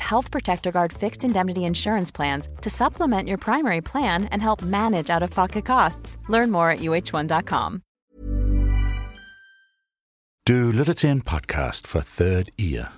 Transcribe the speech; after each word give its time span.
Health 0.00 0.30
Protector 0.30 0.70
Guard 0.70 0.92
fixed 0.92 1.24
indemnity 1.24 1.60
insurance 1.60 2.12
plans 2.12 2.48
to 2.62 2.70
supplement 2.70 3.28
your 3.28 3.38
primary 3.38 3.80
plan 3.80 4.24
and 4.32 4.42
help 4.42 4.62
manage 4.62 5.10
out 5.10 5.22
of 5.22 5.30
pocket 5.30 5.64
costs. 5.64 6.16
Learn 6.28 6.50
more 6.50 6.70
at 6.70 6.80
uh1.com. 6.80 7.82
Du 10.48 10.70
lytter 10.72 10.92
til 10.92 11.10
en 11.10 11.20
podcast 11.20 11.86
for 11.86 12.00
Third 12.00 12.48
Ear. 12.58 12.96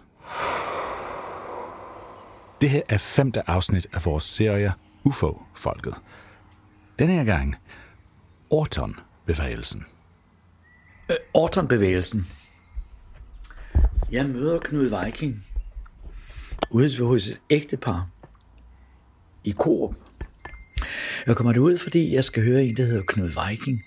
Det 2.60 2.70
her 2.70 2.82
er 2.88 2.98
femte 2.98 3.50
afsnit 3.50 3.86
af 3.92 4.04
vores 4.04 4.24
serie 4.24 4.72
UFO-folket. 5.04 5.94
Denne 6.98 7.12
her 7.12 7.24
gang 7.24 7.56
Orton-bevægelsen. 8.50 9.84
Øh, 11.10 11.16
Orton-bevægelsen. 11.34 12.22
Jeg 14.12 14.26
møder 14.26 14.58
Knud 14.58 15.04
Viking 15.04 15.46
ude 16.70 17.04
hos 17.04 17.28
et 17.28 17.38
ægtepar 17.50 18.08
i 19.44 19.52
Coop. 19.52 19.94
Jeg 21.26 21.36
kommer 21.36 21.52
derud, 21.52 21.78
fordi 21.78 22.14
jeg 22.14 22.24
skal 22.24 22.42
høre 22.42 22.64
en, 22.64 22.76
der 22.76 22.84
hedder 22.84 23.02
Knud 23.06 23.48
Viking, 23.48 23.82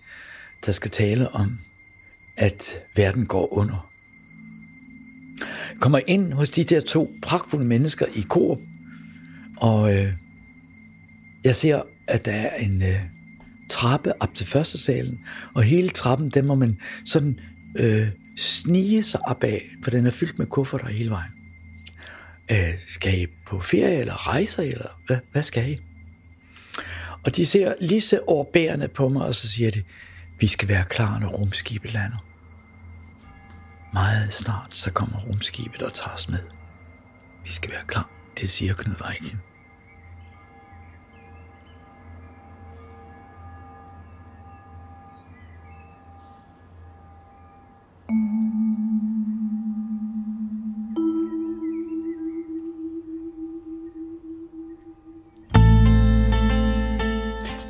der 0.66 0.72
skal 0.72 0.92
tale 0.92 1.30
om, 1.30 1.60
at 2.38 2.84
verden 2.96 3.26
går 3.26 3.54
under. 3.54 3.90
Jeg 5.70 5.80
kommer 5.80 6.00
ind 6.08 6.34
hos 6.34 6.50
de 6.50 6.64
der 6.64 6.80
to 6.80 7.12
pragtfulde 7.22 7.68
mennesker 7.68 8.06
i 8.16 8.22
Coop, 8.22 8.58
og 9.58 9.96
øh, 9.96 10.14
jeg 11.44 11.56
ser, 11.56 11.82
at 12.08 12.26
der 12.26 12.32
er 12.32 12.56
en 12.56 12.82
øh, 12.82 13.00
trappe 13.70 14.22
op 14.22 14.34
til 14.34 14.46
første 14.46 14.78
salen, 14.78 15.20
og 15.54 15.64
hele 15.64 15.90
trappen, 15.90 16.30
den 16.30 16.46
må 16.46 16.56
man 16.56 16.78
sådan 17.06 17.40
øh, 17.76 18.08
snige 18.38 19.04
sig 19.04 19.20
op 19.28 19.44
af, 19.44 19.70
for 19.84 19.92
den 19.92 20.06
er 20.06 20.12
fyldt 20.12 20.40
med 20.40 20.48
kufferter 20.48 20.88
hele 20.88 21.10
vejen. 21.10 21.39
Øh, 22.52 22.74
skal 22.88 23.22
I 23.22 23.28
på 23.46 23.60
ferie, 23.60 24.00
eller 24.00 24.28
rejser, 24.28 24.64
eller 24.64 25.02
hvad, 25.08 25.18
hvad 25.32 25.44
skal 25.44 25.72
I? 25.72 25.80
Og 27.26 27.36
de 27.36 27.46
ser 27.46 27.74
lige 27.82 28.02
så 28.02 28.22
overbærende 28.28 28.88
på 28.88 29.10
mig, 29.10 29.26
og 29.26 29.36
så 29.36 29.50
siger 29.50 29.72
de, 29.72 29.84
vi 30.40 30.48
skal 30.48 30.68
være 30.68 30.86
klar, 30.86 31.20
når 31.20 31.28
rumskibet 31.28 31.94
lander. 31.94 32.26
Meget 33.94 34.34
snart, 34.34 34.76
så 34.76 34.92
kommer 34.92 35.20
rumskibet 35.20 35.82
og 35.82 35.94
tager 35.94 36.14
os 36.14 36.30
med. 36.30 36.40
Vi 37.44 37.50
skal 37.50 37.72
være 37.72 37.84
klar, 37.88 38.10
det 38.40 38.50
siger 38.50 38.74
Knud 38.74 38.96
Weichen. 39.06 39.42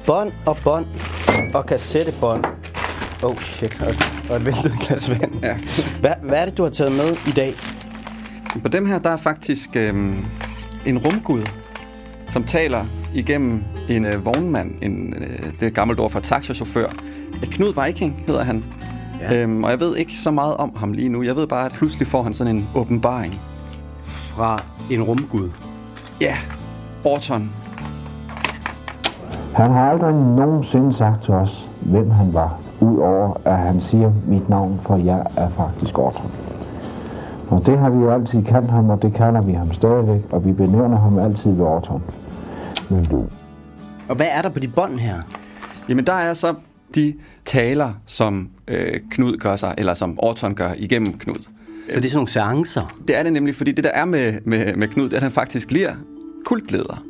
Bånd 0.10 0.32
og 0.46 0.58
bånd 0.64 0.86
og 1.54 1.66
kassettebånd. 1.66 2.44
Oh 3.24 3.42
shit, 3.42 3.82
og, 3.82 3.94
og 4.30 4.36
et 4.36 4.46
væltet 4.46 4.74
glas 4.88 5.10
vand. 5.10 5.32
Ja. 5.42 5.58
Hvad, 6.00 6.12
hvad 6.24 6.38
er 6.38 6.46
det, 6.46 6.58
du 6.58 6.64
har 6.64 6.70
taget 6.70 6.92
med 6.92 7.18
i 7.28 7.32
dag? 7.32 7.54
På 8.62 8.68
dem 8.68 8.86
her, 8.86 9.00
der 9.00 9.10
er 9.10 9.18
faktisk 9.18 9.70
øhm, 9.76 10.26
en 10.86 10.98
rumgud, 10.98 11.42
som 12.30 12.44
taler 12.44 12.86
igennem 13.14 13.64
en 13.90 14.06
øh, 14.06 14.26
vognmand. 14.26 14.72
En, 14.82 15.14
øh, 15.14 15.54
det 15.60 15.66
er 15.66 15.70
gammelt 15.70 16.00
ord 16.00 16.12
for 16.12 16.20
taxachauffør. 16.20 16.90
Knud 17.44 17.86
Viking 17.86 18.24
hedder 18.28 18.44
han. 18.44 18.64
Ja. 19.22 19.36
Øhm, 19.36 19.64
og 19.64 19.72
jeg 19.72 19.80
ved 19.80 19.98
ikke 19.98 20.14
så 20.14 20.32
meget 20.32 20.58
om 20.58 20.76
ham 20.76 20.94
lige 20.94 21.10
nu. 21.10 21.24
Jeg 21.24 21.36
ved 21.36 21.48
bare, 21.48 21.66
at 21.66 21.72
pludselig 21.72 22.08
får 22.08 22.24
han 22.24 22.34
sådan 22.34 22.56
en 22.56 22.68
åbenbaring. 22.76 23.40
Fra 24.04 24.64
en 24.92 25.04
rumgud. 25.04 25.50
Ja, 26.22 26.38
Orton. 27.04 27.52
Han 29.60 29.72
har 29.72 29.92
aldrig 29.92 30.14
nogensinde 30.14 30.98
sagt 30.98 31.24
til 31.26 31.34
os, 31.34 31.68
hvem 31.82 32.10
han 32.10 32.34
var, 32.34 32.62
udover 32.82 33.42
at 33.46 33.58
han 33.58 33.82
siger 33.92 34.12
mit 34.28 34.50
navn, 34.50 34.80
for 34.86 34.98
jeg 34.98 35.26
er 35.38 35.50
faktisk 35.58 35.98
Orton. 35.98 36.32
Og 37.50 37.66
det 37.66 37.80
har 37.80 37.90
vi 37.90 37.98
jo 37.98 38.12
altid 38.14 38.44
kendt 38.44 38.72
ham, 38.72 38.90
og 38.90 39.02
det 39.02 39.14
kalder 39.14 39.42
vi 39.42 39.52
ham 39.52 39.74
stadigvæk, 39.74 40.22
og 40.32 40.46
vi 40.46 40.52
benævner 40.52 41.00
ham 41.00 41.20
altid 41.20 41.52
ved 41.52 41.66
Orton. 41.66 42.04
Men 42.90 43.04
du, 43.04 43.26
Og 44.10 44.16
hvad 44.16 44.28
er 44.32 44.42
der 44.42 44.50
på 44.50 44.60
de 44.60 44.68
bånd 44.68 45.00
her? 45.00 45.16
Jamen, 45.90 46.06
der 46.06 46.14
er 46.14 46.34
så 46.34 46.54
de 46.96 47.14
taler, 47.46 47.94
som 48.06 48.50
øh, 48.68 48.94
Knud 49.12 49.38
gør 49.38 49.56
sig, 49.56 49.74
eller 49.78 49.94
som 49.94 50.20
Orton 50.22 50.56
gør 50.56 50.70
igennem 50.78 51.14
Knud. 51.14 51.44
Så 51.90 52.00
det 52.00 52.06
er 52.06 52.10
sådan 52.10 52.18
nogle 52.18 52.30
seancer. 52.30 52.96
Det 53.08 53.18
er 53.18 53.24
det 53.24 53.34
nemlig, 53.34 53.56
fordi 53.56 53.72
det 53.72 53.84
der 53.84 53.92
er 53.94 54.06
med, 54.06 54.34
med, 54.46 54.76
med 54.76 54.88
Knud, 54.88 55.04
det 55.04 55.14
er, 55.14 55.18
at 55.18 55.24
han 55.24 55.32
faktisk 55.32 55.68
bliver 55.68 55.92
kultleder 56.46 57.04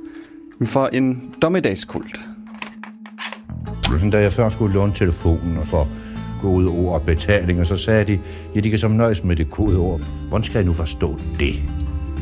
for 0.65 0.87
en 0.87 1.33
dommedagskult. 1.41 2.28
Da 4.11 4.21
jeg 4.21 4.33
først 4.33 4.55
skulle 4.55 4.73
låne 4.73 4.93
telefonen 4.93 5.57
og 5.57 5.67
få 5.67 5.87
kodeord 6.41 6.93
og 6.93 7.01
betaling, 7.01 7.59
og 7.59 7.67
så 7.67 7.77
sagde 7.77 8.05
de, 8.05 8.19
ja, 8.55 8.59
de 8.59 8.69
kan 8.69 8.79
som 8.79 8.91
nøjes 8.91 9.23
med 9.23 9.35
det 9.35 9.49
kodeord. 9.49 10.01
Hvordan 10.29 10.43
skal 10.43 10.57
jeg 10.57 10.65
nu 10.65 10.73
forstå 10.73 11.19
det? 11.39 11.55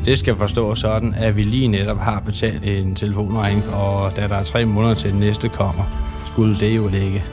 Det 0.05 0.17
skal 0.17 0.35
forstås 0.35 0.79
sådan, 0.79 1.13
at 1.13 1.35
vi 1.35 1.43
lige 1.43 1.67
netop 1.67 1.97
har 1.97 2.19
betalt 2.19 2.63
en 2.63 2.95
telefonregning, 2.95 3.69
og 3.69 4.15
da 4.15 4.27
der 4.27 4.35
er 4.35 4.43
tre 4.43 4.65
måneder 4.65 4.93
til 4.93 5.11
den 5.11 5.19
næste 5.19 5.49
kommer, 5.49 5.83
skulle 6.25 6.59
det 6.59 6.75
jo 6.75 6.87
ligge 6.87 7.23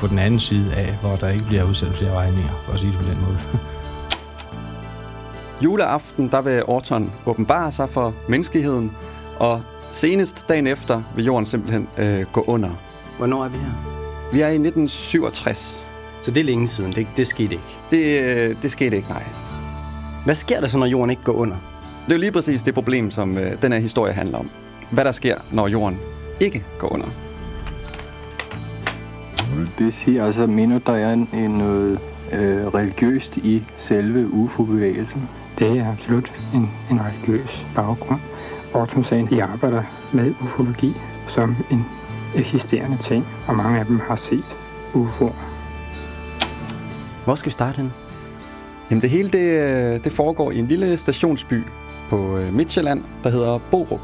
på 0.00 0.06
den 0.06 0.18
anden 0.18 0.40
side 0.40 0.74
af, 0.74 0.94
hvor 1.00 1.16
der 1.16 1.28
ikke 1.28 1.44
bliver 1.44 1.64
udsendt 1.64 1.96
flere 1.96 2.12
regninger, 2.12 2.62
for 2.64 2.72
at 2.72 2.80
sige 2.80 2.92
det 2.92 2.98
på 2.98 3.04
den 3.04 3.20
måde. 3.20 3.38
Juleaften, 5.64 6.28
der 6.28 6.42
vil 6.42 6.64
Orton 6.64 7.12
åbenbare 7.26 7.72
sig 7.72 7.88
for 7.88 8.14
menneskeheden, 8.28 8.92
og 9.38 9.62
senest 9.92 10.48
dagen 10.48 10.66
efter 10.66 11.02
vil 11.16 11.24
jorden 11.24 11.46
simpelthen 11.46 11.88
øh, 11.98 12.26
gå 12.32 12.44
under. 12.46 12.70
Hvornår 13.20 13.44
er 13.44 13.48
vi 13.48 13.58
her? 13.58 13.72
Vi 14.32 14.40
er 14.40 14.48
i 14.48 14.54
1967. 14.54 15.86
Så 16.22 16.30
det 16.30 16.40
er 16.40 16.44
længe 16.44 16.68
siden. 16.68 16.92
Det, 16.92 17.06
det 17.16 17.26
skete 17.26 17.54
ikke. 17.54 17.78
Det, 17.90 18.22
øh, 18.22 18.56
det 18.62 18.70
skete 18.70 18.96
ikke, 18.96 19.08
nej. 19.08 19.22
Hvad 20.24 20.34
sker 20.34 20.60
der 20.60 20.68
så, 20.68 20.78
når 20.78 20.86
jorden 20.86 21.10
ikke 21.10 21.22
går 21.22 21.32
under? 21.32 21.56
Det 22.04 22.12
er 22.12 22.16
jo 22.16 22.20
lige 22.20 22.32
præcis 22.32 22.62
det 22.62 22.74
problem, 22.74 23.10
som 23.10 23.38
øh, 23.38 23.62
den 23.62 23.72
her 23.72 23.78
historie 23.78 24.12
handler 24.12 24.38
om. 24.38 24.50
Hvad 24.90 25.04
der 25.04 25.12
sker, 25.12 25.36
når 25.52 25.68
jorden 25.68 25.98
ikke 26.40 26.64
går 26.78 26.92
under. 26.92 27.06
Det 29.78 29.94
siger 30.04 30.26
altså, 30.26 30.46
mener 30.46 30.78
der 30.78 30.92
er 30.92 31.12
en, 31.12 31.28
en 31.34 31.50
noget 31.50 31.98
øh, 32.32 32.66
religiøst 32.66 33.36
i 33.36 33.62
selve 33.78 34.28
UFO-bevægelsen? 34.32 35.28
Det 35.58 35.78
er 35.78 35.92
absolut 35.92 36.32
en, 36.54 36.70
en 36.90 37.00
religiøs 37.00 37.66
baggrund. 37.74 38.20
Orton 38.74 39.04
sagde, 39.04 39.26
de 39.30 39.42
arbejder 39.42 39.82
med 40.12 40.34
ufologi 40.42 40.94
som 41.28 41.56
en 41.70 41.84
eksisterende 42.34 42.98
ting, 43.08 43.26
og 43.48 43.56
mange 43.56 43.78
af 43.78 43.86
dem 43.86 44.00
har 44.00 44.16
set 44.16 44.44
UFO'er. 44.94 45.34
Hvor 47.24 47.34
skal 47.34 47.46
vi 47.46 47.52
starte 47.52 47.76
henne? 47.76 47.92
Jamen 48.90 49.02
det 49.02 49.10
hele 49.10 49.28
det, 49.28 49.38
øh, 49.94 50.04
det 50.04 50.12
foregår 50.12 50.50
i 50.50 50.58
en 50.58 50.66
lille 50.66 50.96
stationsby 50.96 51.62
på 52.10 52.36
øh, 52.38 52.54
Midtjylland, 52.54 53.04
der 53.24 53.30
hedder 53.30 53.58
Borup. 53.70 54.00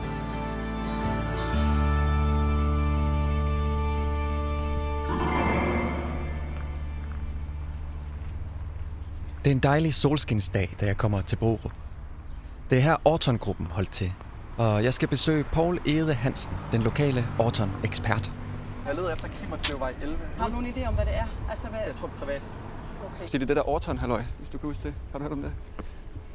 Det 9.44 9.50
er 9.50 9.54
en 9.54 9.62
dejlig 9.62 9.94
solskinsdag, 9.94 10.74
da 10.80 10.86
jeg 10.86 10.96
kommer 10.96 11.20
til 11.20 11.36
Borup. 11.36 11.72
Det 12.70 12.78
er 12.78 12.82
her 12.82 12.96
Orton-gruppen 13.04 13.66
holdt 13.66 13.90
til, 13.90 14.12
og 14.58 14.84
jeg 14.84 14.94
skal 14.94 15.08
besøge 15.08 15.44
Paul 15.44 15.78
Ede 15.86 16.14
Hansen, 16.14 16.52
den 16.72 16.82
lokale 16.82 17.24
Orton-ekspert. 17.38 18.32
Jeg 18.86 18.94
leder 18.94 19.12
efter 19.12 19.28
Kimerslevvej 19.28 19.94
11. 20.02 20.18
Har 20.38 20.46
du 20.46 20.52
nogen 20.52 20.66
idé 20.66 20.88
om, 20.88 20.94
hvad 20.94 21.04
det 21.04 21.16
er? 21.16 21.26
Altså, 21.50 21.68
hvad... 21.68 21.80
Jeg 21.86 21.94
tror 21.94 22.10
privat. 22.20 22.42
Okay. 23.04 23.26
Så 23.26 23.32
det 23.38 23.42
er 23.42 23.46
det 23.46 23.56
der 23.56 23.68
Orton 23.68 23.98
halløj, 23.98 24.22
hvis 24.38 24.48
du 24.48 24.58
kan 24.58 24.66
huske 24.68 24.82
det. 24.82 24.94
Har 25.12 25.18
du 25.18 25.22
hørt 25.22 25.32
om 25.32 25.42
det? 25.42 25.52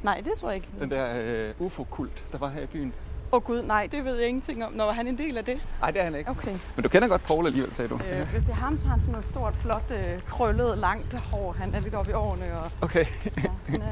Nej, 0.02 0.20
det 0.24 0.32
tror 0.40 0.48
jeg 0.48 0.56
ikke. 0.56 0.68
Den 0.80 0.90
der 0.90 1.20
øh, 1.22 1.54
UFO-kult, 1.66 2.24
der 2.32 2.38
var 2.38 2.48
her 2.50 2.62
i 2.62 2.66
byen. 2.66 2.92
Åh 3.32 3.36
oh, 3.36 3.42
gud, 3.42 3.62
nej, 3.62 3.88
det 3.92 4.04
ved 4.04 4.16
jeg 4.18 4.28
ingenting 4.28 4.64
om. 4.64 4.72
Når 4.72 4.84
var 4.84 4.92
han 4.92 5.06
en 5.06 5.18
del 5.18 5.38
af 5.38 5.44
det? 5.44 5.60
Nej, 5.80 5.90
det 5.90 6.00
er 6.00 6.04
han 6.04 6.14
ikke. 6.14 6.30
Okay. 6.30 6.56
Men 6.76 6.82
du 6.82 6.88
kender 6.88 7.08
godt 7.08 7.22
Paul 7.26 7.46
alligevel, 7.46 7.74
sagde 7.74 7.88
du? 7.88 8.00
Øh, 8.10 8.28
hvis 8.30 8.42
det 8.42 8.50
er 8.50 8.54
ham, 8.54 8.78
så 8.78 8.84
har 8.84 8.90
han 8.90 9.00
sådan 9.00 9.12
noget 9.12 9.24
stort, 9.24 9.54
flot, 9.54 9.90
øh, 9.90 10.22
krøllet, 10.22 10.78
langt 10.78 11.14
hår. 11.14 11.52
Han 11.52 11.74
er 11.74 11.80
lidt 11.80 11.94
oppe 11.94 12.10
i 12.10 12.14
årene, 12.14 12.58
og 12.58 12.70
Okay. 12.80 13.04
ja, 13.44 13.50
han, 13.66 13.82
er, 13.82 13.86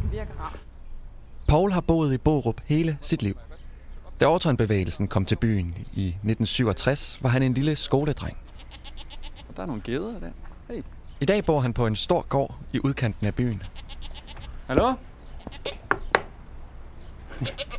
han 0.00 0.12
virker 0.12 0.32
rar. 0.40 0.56
Paul 1.54 1.72
har 1.72 1.80
boet 1.80 2.14
i 2.14 2.18
Borup 2.18 2.60
hele 2.64 2.98
sit 3.00 3.22
liv. 3.22 3.36
Da 4.20 4.26
Orton-bevægelsen 4.26 5.08
kom 5.08 5.24
til 5.24 5.36
byen 5.36 5.66
i 5.92 6.06
1967, 6.06 7.18
var 7.22 7.28
han 7.28 7.42
en 7.42 7.54
lille 7.54 7.76
skoledreng. 7.76 8.36
Og 9.48 9.56
der 9.56 9.62
er 9.62 9.66
nogle 9.66 9.82
geder 9.84 10.20
der. 10.20 10.30
Hey. 10.70 10.82
I 11.20 11.24
dag 11.24 11.44
bor 11.44 11.60
han 11.60 11.72
på 11.72 11.86
en 11.86 11.96
stor 11.96 12.22
gård 12.28 12.54
i 12.72 12.80
udkanten 12.84 13.26
af 13.26 13.34
byen. 13.34 13.62
Hallo? 14.66 14.92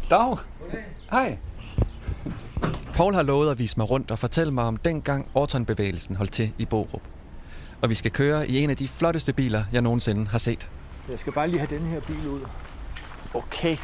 Dag. 0.09 0.37
Hej. 1.11 1.37
Paul 2.93 3.13
har 3.13 3.23
lovet 3.23 3.51
at 3.51 3.59
vise 3.59 3.77
mig 3.77 3.89
rundt 3.89 4.11
og 4.11 4.19
fortælle 4.19 4.53
mig 4.53 4.63
om 4.63 4.77
dengang 4.77 5.27
Orton-bevægelsen 5.33 6.15
holdt 6.15 6.31
til 6.31 6.53
i 6.57 6.65
Borup. 6.65 7.01
Og 7.81 7.89
vi 7.89 7.95
skal 7.95 8.11
køre 8.11 8.49
i 8.49 8.59
en 8.63 8.69
af 8.69 8.77
de 8.77 8.87
flotteste 8.87 9.33
biler, 9.33 9.63
jeg 9.71 9.81
nogensinde 9.81 10.27
har 10.27 10.37
set. 10.37 10.69
Jeg 11.09 11.19
skal 11.19 11.33
bare 11.33 11.47
lige 11.47 11.59
have 11.59 11.79
den 11.79 11.85
her 11.85 11.99
bil 11.99 12.29
ud. 12.29 12.41
Okay. 13.35 13.77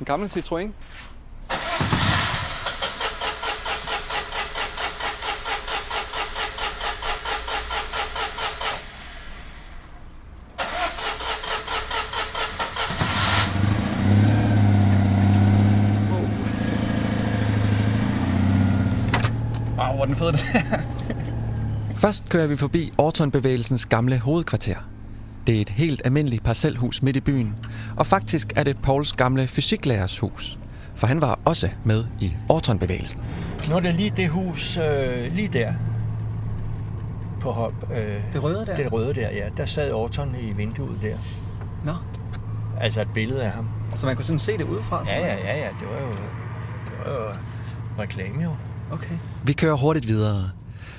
En 0.00 0.04
gammel 0.04 0.28
Citroën. 0.28 0.72
Wow, 19.76 19.94
hvor 19.94 20.02
er 20.02 20.06
den 20.06 20.16
fed, 20.16 20.32
det 20.32 20.40
Først 21.96 22.28
kører 22.28 22.46
vi 22.46 22.56
forbi 22.56 22.92
Orton-bevægelsens 22.98 23.86
gamle 23.86 24.18
hovedkvarter. 24.18 24.93
Det 25.46 25.56
er 25.56 25.60
et 25.60 25.68
helt 25.68 26.02
almindeligt 26.04 26.42
parcelhus 26.44 27.02
midt 27.02 27.16
i 27.16 27.20
byen, 27.20 27.54
og 27.96 28.06
faktisk 28.06 28.52
er 28.56 28.62
det 28.62 28.78
Pauls 28.82 29.12
gamle 29.12 29.46
fysiklærers 29.46 30.18
hus. 30.18 30.58
For 30.94 31.06
han 31.06 31.20
var 31.20 31.38
også 31.44 31.70
med 31.84 32.04
i 32.20 32.32
Orton-bevægelsen. 32.48 33.22
Nu 33.68 33.76
er 33.76 33.80
det 33.80 33.94
lige 33.94 34.12
det 34.16 34.28
hus, 34.28 34.76
øh, 34.76 35.32
lige 35.32 35.48
der. 35.48 35.72
På 37.40 37.50
hop, 37.52 37.72
øh, 37.96 38.20
Det 38.32 38.42
røde 38.42 38.66
der? 38.66 38.76
Det 38.76 38.92
røde 38.92 39.14
der, 39.14 39.30
ja. 39.30 39.44
Der 39.56 39.66
sad 39.66 39.92
Orton 39.92 40.34
i 40.40 40.52
vinduet 40.52 40.98
der. 41.02 41.16
Nå. 41.84 41.94
Altså 42.80 43.00
et 43.00 43.08
billede 43.14 43.44
af 43.44 43.50
ham. 43.50 43.68
Så 43.96 44.06
man 44.06 44.16
kunne 44.16 44.24
sådan 44.24 44.38
se 44.38 44.58
det 44.58 44.64
udefra? 44.64 45.04
Ja, 45.08 45.18
ja, 45.26 45.34
ja, 45.34 45.56
ja. 45.58 45.68
Det 45.80 45.88
var 45.88 46.00
jo, 46.00 46.10
det 46.86 46.92
var 47.06 47.12
jo 47.12 47.28
reklame 48.02 48.42
jo. 48.42 48.50
Okay. 48.92 49.14
Vi 49.44 49.52
kører 49.52 49.76
hurtigt 49.76 50.08
videre. 50.08 50.50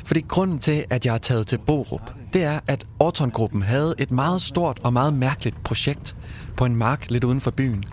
Fordi 0.05 0.25
grunden 0.27 0.59
til, 0.59 0.85
at 0.89 1.05
jeg 1.05 1.13
er 1.13 1.17
taget 1.17 1.47
til 1.47 1.57
Borup, 1.57 2.11
det 2.35 2.43
er, 2.43 2.59
at 2.67 2.85
Orton-gruppen 2.99 3.61
havde 3.61 3.95
et 3.97 4.11
meget 4.11 4.41
stort 4.41 4.79
og 4.83 4.93
meget 4.93 5.13
mærkeligt 5.13 5.63
projekt 5.63 6.15
på 6.57 6.65
en 6.65 6.75
mark 6.75 7.09
lidt 7.09 7.23
uden 7.23 7.41
for 7.41 7.51
byen. 7.51 7.85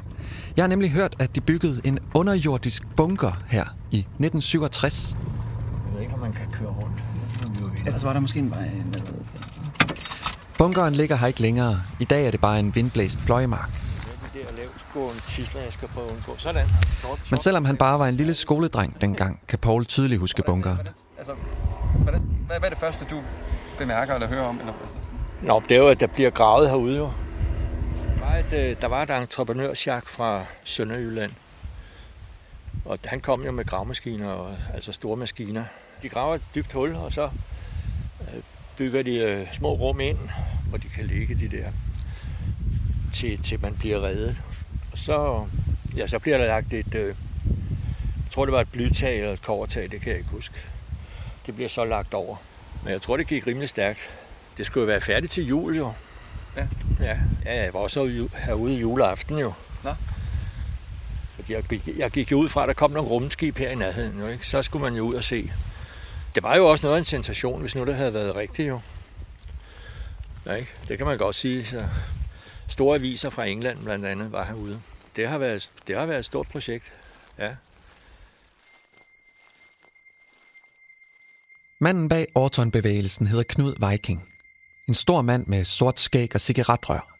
Jeg 0.56 0.62
har 0.62 0.68
nemlig 0.68 0.90
hørt, 0.90 1.16
at 1.18 1.34
de 1.34 1.40
byggede 1.40 1.80
en 1.84 1.98
underjordisk 2.14 2.82
bunker 2.96 3.32
her 3.48 3.64
i 3.90 3.98
1967. 3.98 5.16
Jeg 5.86 5.94
ved 5.94 6.02
ikke, 6.02 6.14
om 6.14 6.20
man 6.20 6.32
kan 6.32 6.46
køre 6.52 6.68
rundt. 6.68 6.96
Ellers 7.86 8.04
var 8.04 8.12
der 8.12 8.20
måske 8.20 8.38
en 8.38 8.50
vej 8.50 8.70
med. 8.92 9.00
Bunkeren 10.58 10.94
ligger 10.94 11.16
her 11.16 11.26
ikke 11.26 11.40
længere. 11.40 11.82
I 12.00 12.04
dag 12.04 12.26
er 12.26 12.30
det 12.30 12.40
bare 12.40 12.60
en 12.60 12.74
vindblæst 12.74 13.18
pløjemark. 13.26 13.70
Men 17.30 17.40
selvom 17.40 17.64
han 17.64 17.76
bare 17.76 17.98
var 17.98 18.06
en 18.06 18.14
lille 18.14 18.34
skoledreng 18.34 19.00
dengang, 19.00 19.40
kan 19.48 19.58
Paul 19.58 19.84
tydeligt 19.84 20.20
huske 20.20 20.42
bunkeren. 20.46 20.78
Altså, 21.18 21.32
hvad, 22.04 22.14
hvad 22.46 22.64
er 22.64 22.68
det 22.68 22.78
første, 22.78 23.06
du 23.10 23.20
bemærker 23.78 24.14
eller 24.14 24.28
hører 24.28 24.44
om? 24.44 24.60
Eller, 24.60 24.72
altså, 24.82 24.96
sådan? 25.02 25.18
Nå, 25.42 25.62
det 25.68 25.74
er 25.74 25.78
jo, 25.78 25.88
at 25.88 26.00
der 26.00 26.06
bliver 26.06 26.30
gravet 26.30 26.70
herude 26.70 26.96
jo. 26.96 27.10
Der 28.14 28.26
var 28.26 28.36
et, 28.36 28.52
øh, 28.52 28.76
der 28.80 28.86
var 28.86 29.02
et 29.02 29.10
entreprenørsjak 29.10 30.08
fra 30.08 30.44
Sønderjylland. 30.64 31.32
Og 32.84 32.98
han 33.04 33.20
kom 33.20 33.44
jo 33.44 33.52
med 33.52 33.64
gravemaskiner, 33.64 34.30
og, 34.30 34.54
altså 34.74 34.92
store 34.92 35.16
maskiner. 35.16 35.64
De 36.02 36.08
graver 36.08 36.34
et 36.34 36.42
dybt 36.54 36.72
hul, 36.72 36.94
og 36.94 37.12
så 37.12 37.24
øh, 38.20 38.42
bygger 38.76 39.02
de 39.02 39.18
øh, 39.18 39.52
små 39.52 39.72
rum 39.74 40.00
ind, 40.00 40.18
hvor 40.68 40.78
de 40.78 40.88
kan 40.88 41.04
ligge 41.04 41.34
de 41.34 41.56
der, 41.56 41.70
til, 43.12 43.42
til 43.42 43.60
man 43.60 43.74
bliver 43.74 44.02
reddet. 44.02 44.36
Og 44.92 44.98
så, 44.98 45.46
ja, 45.96 46.06
så 46.06 46.18
bliver 46.18 46.38
der 46.38 46.46
lagt 46.46 46.72
et, 46.72 46.94
øh, 46.94 47.06
jeg 48.16 48.30
tror 48.30 48.44
det 48.44 48.52
var 48.52 48.60
et 48.60 48.72
blytag 48.72 49.18
eller 49.18 49.32
et 49.32 49.42
kovertag, 49.42 49.90
det 49.90 50.00
kan 50.00 50.08
jeg 50.08 50.18
ikke 50.18 50.30
huske. 50.30 50.54
Det 51.46 51.54
bliver 51.54 51.68
så 51.68 51.84
lagt 51.84 52.14
over. 52.14 52.36
Men 52.82 52.92
jeg 52.92 53.02
tror, 53.02 53.16
det 53.16 53.26
gik 53.26 53.46
rimelig 53.46 53.68
stærkt. 53.68 54.10
Det 54.58 54.66
skulle 54.66 54.82
jo 54.82 54.86
være 54.86 55.00
færdigt 55.00 55.32
til 55.32 55.46
jul, 55.46 55.76
jo. 55.76 55.92
Ja. 56.56 56.66
Ja, 57.00 57.18
ja 57.44 57.64
jeg 57.64 57.74
var 57.74 57.80
også 57.80 58.28
herude- 58.36 58.74
i 58.74 58.80
juleaften, 58.80 59.38
jo. 59.38 59.52
Nå. 59.84 59.94
Fordi 61.34 61.52
jeg 61.52 61.62
gik, 61.62 61.88
jeg 61.96 62.10
gik 62.10 62.32
jo 62.32 62.36
ud 62.38 62.48
fra, 62.48 62.62
at 62.62 62.68
der 62.68 62.74
kom 62.74 62.90
nogle 62.90 63.08
rumskib 63.10 63.58
her 63.58 63.68
i 63.70 63.74
nærheden, 63.74 64.18
jo, 64.20 64.26
ikke? 64.26 64.46
Så 64.46 64.62
skulle 64.62 64.82
man 64.82 64.94
jo 64.94 65.02
ud 65.02 65.14
og 65.14 65.24
se. 65.24 65.52
Det 66.34 66.42
var 66.42 66.56
jo 66.56 66.66
også 66.66 66.86
noget 66.86 66.96
af 66.96 67.00
en 67.00 67.04
sensation, 67.04 67.60
hvis 67.60 67.74
nu 67.74 67.84
det 67.86 67.94
havde 67.96 68.14
været 68.14 68.36
rigtigt, 68.36 68.68
jo. 68.68 68.80
Ja, 70.46 70.52
ikke? 70.52 70.70
Det 70.88 70.98
kan 70.98 71.06
man 71.06 71.18
godt 71.18 71.36
sige. 71.36 71.64
Så 71.66 71.84
store 72.68 72.94
aviser 72.96 73.30
fra 73.30 73.44
England 73.44 73.78
blandt 73.78 74.06
andet 74.06 74.32
var 74.32 74.44
herude. 74.44 74.80
Det 75.16 75.28
har 75.28 75.38
været, 75.38 75.70
det 75.86 75.96
har 75.96 76.06
været 76.06 76.18
et 76.18 76.24
stort 76.24 76.46
projekt, 76.48 76.92
ja. 77.38 77.50
Manden 81.82 82.08
bag 82.08 82.26
Orton-bevægelsen 82.34 83.26
hedder 83.26 83.44
Knud 83.48 83.90
Viking. 83.90 84.22
En 84.88 84.94
stor 84.94 85.22
mand 85.22 85.46
med 85.46 85.64
sort 85.64 86.00
skæg 86.00 86.34
og 86.34 86.40
cigaretrør. 86.40 87.16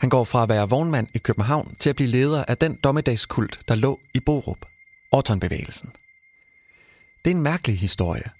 Han 0.00 0.10
går 0.10 0.24
fra 0.24 0.42
at 0.42 0.48
være 0.48 0.68
vognmand 0.68 1.06
i 1.14 1.18
København 1.18 1.74
til 1.78 1.90
at 1.90 1.96
blive 1.96 2.08
leder 2.08 2.44
af 2.48 2.56
den 2.58 2.78
dommedagskult, 2.84 3.58
der 3.68 3.74
lå 3.74 4.00
i 4.14 4.20
Borup. 4.20 4.58
Orton-bevægelsen. 5.12 5.90
Det 7.24 7.30
er 7.30 7.34
en 7.34 7.42
mærkelig 7.42 7.78
historie. 7.78 8.30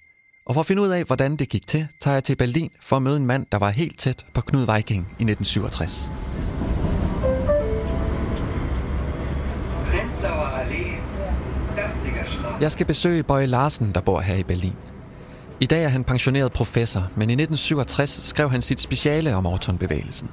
Og 0.47 0.55
for 0.55 0.61
at 0.61 0.67
finde 0.67 0.83
ud 0.83 0.89
af, 0.89 1.05
hvordan 1.05 1.37
det 1.37 1.49
gik 1.49 1.67
til, 1.67 1.89
tager 2.01 2.15
jeg 2.15 2.25
til 2.25 2.37
Berlin 2.37 2.71
for 2.81 2.97
at 2.97 3.03
møde 3.03 3.17
en 3.17 3.27
mand, 3.27 3.47
der 3.53 3.59
var 3.59 3.71
helt 3.71 4.01
tæt 4.01 4.27
på 4.35 4.41
Knud 4.41 4.75
Viking 4.75 5.07
i 5.19 5.25
1967. 5.25 6.11
Prenzlauer 9.87 10.47
Allee, 10.47 10.93
Danziger 11.77 12.25
Straße. 12.25 12.61
Jeg 12.61 12.73
skal 12.73 12.87
besøge 12.87 13.23
Bøje 13.23 13.47
Larsen, 13.47 13.93
der 13.95 14.01
bor 14.01 14.21
her 14.21 14.35
i 14.35 14.43
Berlin. 14.43 14.77
I 15.65 15.67
dag 15.67 15.85
er 15.85 15.89
han 15.89 16.05
pensioneret 16.05 16.53
professor, 16.53 17.01
men 17.01 17.31
i 17.31 17.33
1967 17.33 18.11
skrev 18.25 18.51
han 18.51 18.63
sit 18.63 18.81
speciale 18.81 19.35
om 19.35 19.47
Orton-bevægelsen. 19.47 20.31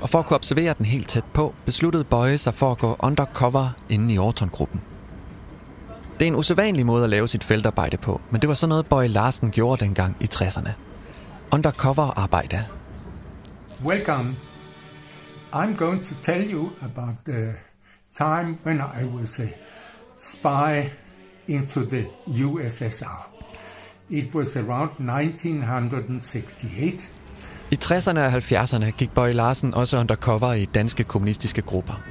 Og 0.00 0.10
for 0.10 0.18
at 0.18 0.26
kunne 0.26 0.34
observere 0.34 0.74
den 0.78 0.86
helt 0.86 1.08
tæt 1.08 1.24
på, 1.24 1.54
besluttede 1.64 2.04
Bøje 2.04 2.38
sig 2.38 2.54
for 2.54 2.70
at 2.70 2.78
gå 2.78 2.96
undercover 2.98 3.68
inde 3.88 4.14
i 4.14 4.18
Orton-gruppen. 4.18 4.80
Det 6.18 6.22
er 6.22 6.26
en 6.26 6.34
usædvanlig 6.34 6.86
måde 6.86 7.04
at 7.04 7.10
lave 7.10 7.28
sit 7.28 7.44
feltarbejde 7.44 7.96
på, 7.96 8.20
men 8.30 8.40
det 8.40 8.48
var 8.48 8.54
sådan 8.54 8.68
noget, 8.68 8.86
Bøje 8.86 9.08
Larsen 9.08 9.50
gjorde 9.50 9.84
dengang 9.84 10.16
i 10.20 10.28
60'erne. 10.34 10.70
Undercover-arbejde. 11.52 12.64
Welcome. 13.84 14.36
I'm 15.52 15.76
going 15.76 16.06
to 16.06 16.14
tell 16.22 16.52
you 16.52 16.68
about 16.82 17.14
the 17.26 17.54
time 18.16 18.58
when 18.66 18.76
I 18.76 19.04
was 19.04 19.40
a 19.40 19.48
spy 20.18 20.90
into 21.48 21.80
the 21.80 22.06
USSR. 22.26 23.29
It 24.12 24.34
was 24.34 24.56
around 24.56 24.90
1968. 24.90 27.08
I 27.70 27.74
60'erne 27.74 28.18
og 28.18 28.32
70'erne 28.32 28.90
gik 28.90 29.10
Bøje 29.10 29.32
Larsen 29.32 29.74
også 29.74 29.98
undercover 29.98 30.52
i 30.52 30.64
danske 30.64 31.04
kommunistiske 31.04 31.62
grupper. 31.62 32.02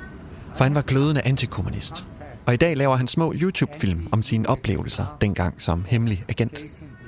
For 0.56 0.63
han 0.63 0.75
var 0.75 0.82
glødende 0.82 1.22
antikommunist. 1.22 2.06
Og 2.46 2.53
i 2.53 2.58
dag 2.58 2.77
laver 2.77 2.96
han 2.96 3.08
små 3.08 3.34
YouTube-film 3.36 4.08
om 4.12 4.24
sine 4.24 4.50
oplevelser 4.50 5.18
dengang 5.22 5.62
som 5.62 5.86
hemmelig 5.88 6.24
agent. 6.29 6.63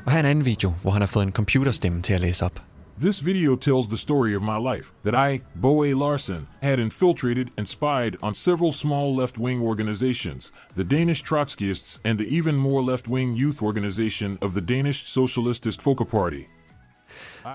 Og 0.06 0.12
her 0.12 0.20
er 0.20 0.24
en 0.24 0.30
anden 0.30 0.46
video, 0.46 0.74
hvor 0.82 0.92
han 0.92 1.02
har 1.02 1.08
fået 1.08 1.26
en 1.26 1.32
computerstemme 1.32 2.02
til 2.02 2.14
at 2.14 2.22
læse 2.22 2.46
op. 2.46 2.62
This 3.01 3.20
video 3.20 3.55
tells 3.55 3.88
the 3.88 3.98
story 3.98 4.36
of 4.36 4.43
my 4.43 4.58
life 4.58 4.93
that 5.01 5.15
I, 5.15 5.41
Bo 5.55 5.84
A. 5.84 5.93
Larson, 5.96 6.48
had 6.62 6.79
infiltrated 6.79 7.50
and 7.58 7.67
spied 7.67 8.15
on 8.22 8.36
several 8.36 8.72
small 8.72 9.15
left 9.15 9.39
wing 9.39 9.60
organizations 9.62 10.51
the 10.75 10.84
Danish 10.84 11.24
Trotskyists 11.24 12.00
and 12.05 12.20
the 12.20 12.38
even 12.38 12.55
more 12.55 12.84
left 12.91 13.08
wing 13.08 13.36
youth 13.36 13.63
organization 13.63 14.38
of 14.41 14.51
the 14.51 14.62
Danish 14.62 15.03
Socialist 15.05 15.81
Folkeparty. 15.81 16.43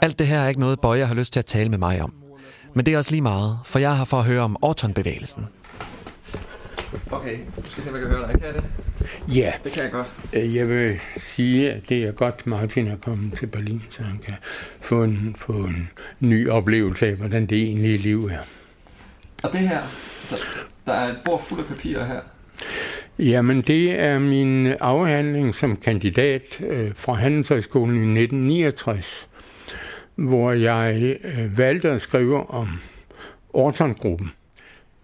Alt 0.02 0.18
det 0.18 0.26
her 0.26 0.38
er 0.38 0.48
ikke 0.48 0.60
noget, 0.60 0.80
Bøje 0.80 1.04
har 1.04 1.14
lyst 1.14 1.32
til 1.32 1.40
at 1.40 1.46
tale 1.46 1.70
med 1.70 1.78
mig 1.78 2.02
om. 2.02 2.14
Men 2.74 2.86
det 2.86 2.94
er 2.94 2.98
også 2.98 3.10
lige 3.10 3.22
meget, 3.22 3.58
for 3.64 3.78
jeg 3.78 3.96
har 3.96 4.04
for 4.04 4.18
at 4.18 4.24
høre 4.24 4.42
om 4.42 4.56
Orton-bevægelsen. 4.62 5.46
Okay, 7.10 7.38
du 7.56 7.70
skal 7.70 7.84
se, 7.84 7.88
om 7.90 7.96
jeg 7.96 8.02
kan 8.02 8.10
høre 8.16 8.28
dig. 8.28 8.40
Kan 8.40 8.46
jeg 8.46 8.54
det? 8.54 8.64
Ja. 9.36 9.52
Det 9.64 9.72
kan 9.72 9.82
jeg 9.82 9.92
godt. 9.92 10.06
Øh, 10.32 10.56
Jeg 10.56 10.68
vil 10.68 10.98
sige, 11.16 11.72
at 11.72 11.88
det 11.88 12.04
er 12.04 12.12
godt, 12.12 12.46
Martin 12.46 12.88
er 12.88 12.96
kommet 12.96 13.38
til 13.38 13.46
Berlin, 13.46 13.82
så 13.90 14.02
han 14.02 14.18
kan 14.18 14.34
få 14.80 15.02
en, 15.02 15.36
få 15.38 15.52
en 15.52 15.90
ny 16.20 16.48
oplevelse 16.48 17.06
af, 17.06 17.14
hvordan 17.14 17.46
det 17.46 17.58
egentlige 17.62 17.98
liv 17.98 18.24
er. 18.26 18.38
Og 19.42 19.52
det 19.52 19.60
her, 19.60 19.80
der, 20.30 20.36
der 20.86 20.92
er 20.92 21.08
et 21.08 21.18
bord 21.24 21.44
fuld 21.48 21.60
af 21.60 21.66
papirer 21.66 22.06
her. 22.06 22.20
Jamen, 23.18 23.60
det 23.60 24.00
er 24.00 24.18
min 24.18 24.66
afhandling 24.66 25.54
som 25.54 25.76
kandidat 25.76 26.60
øh, 26.60 26.90
fra 26.94 27.12
Handelshøjskolen 27.12 27.94
i 28.16 28.22
1969, 28.22 29.28
hvor 30.14 30.52
jeg 30.52 31.16
øh, 31.24 31.58
valgte 31.58 31.90
at 31.90 32.00
skrive 32.00 32.50
om 32.50 32.68
Orton-gruppen. 33.52 34.32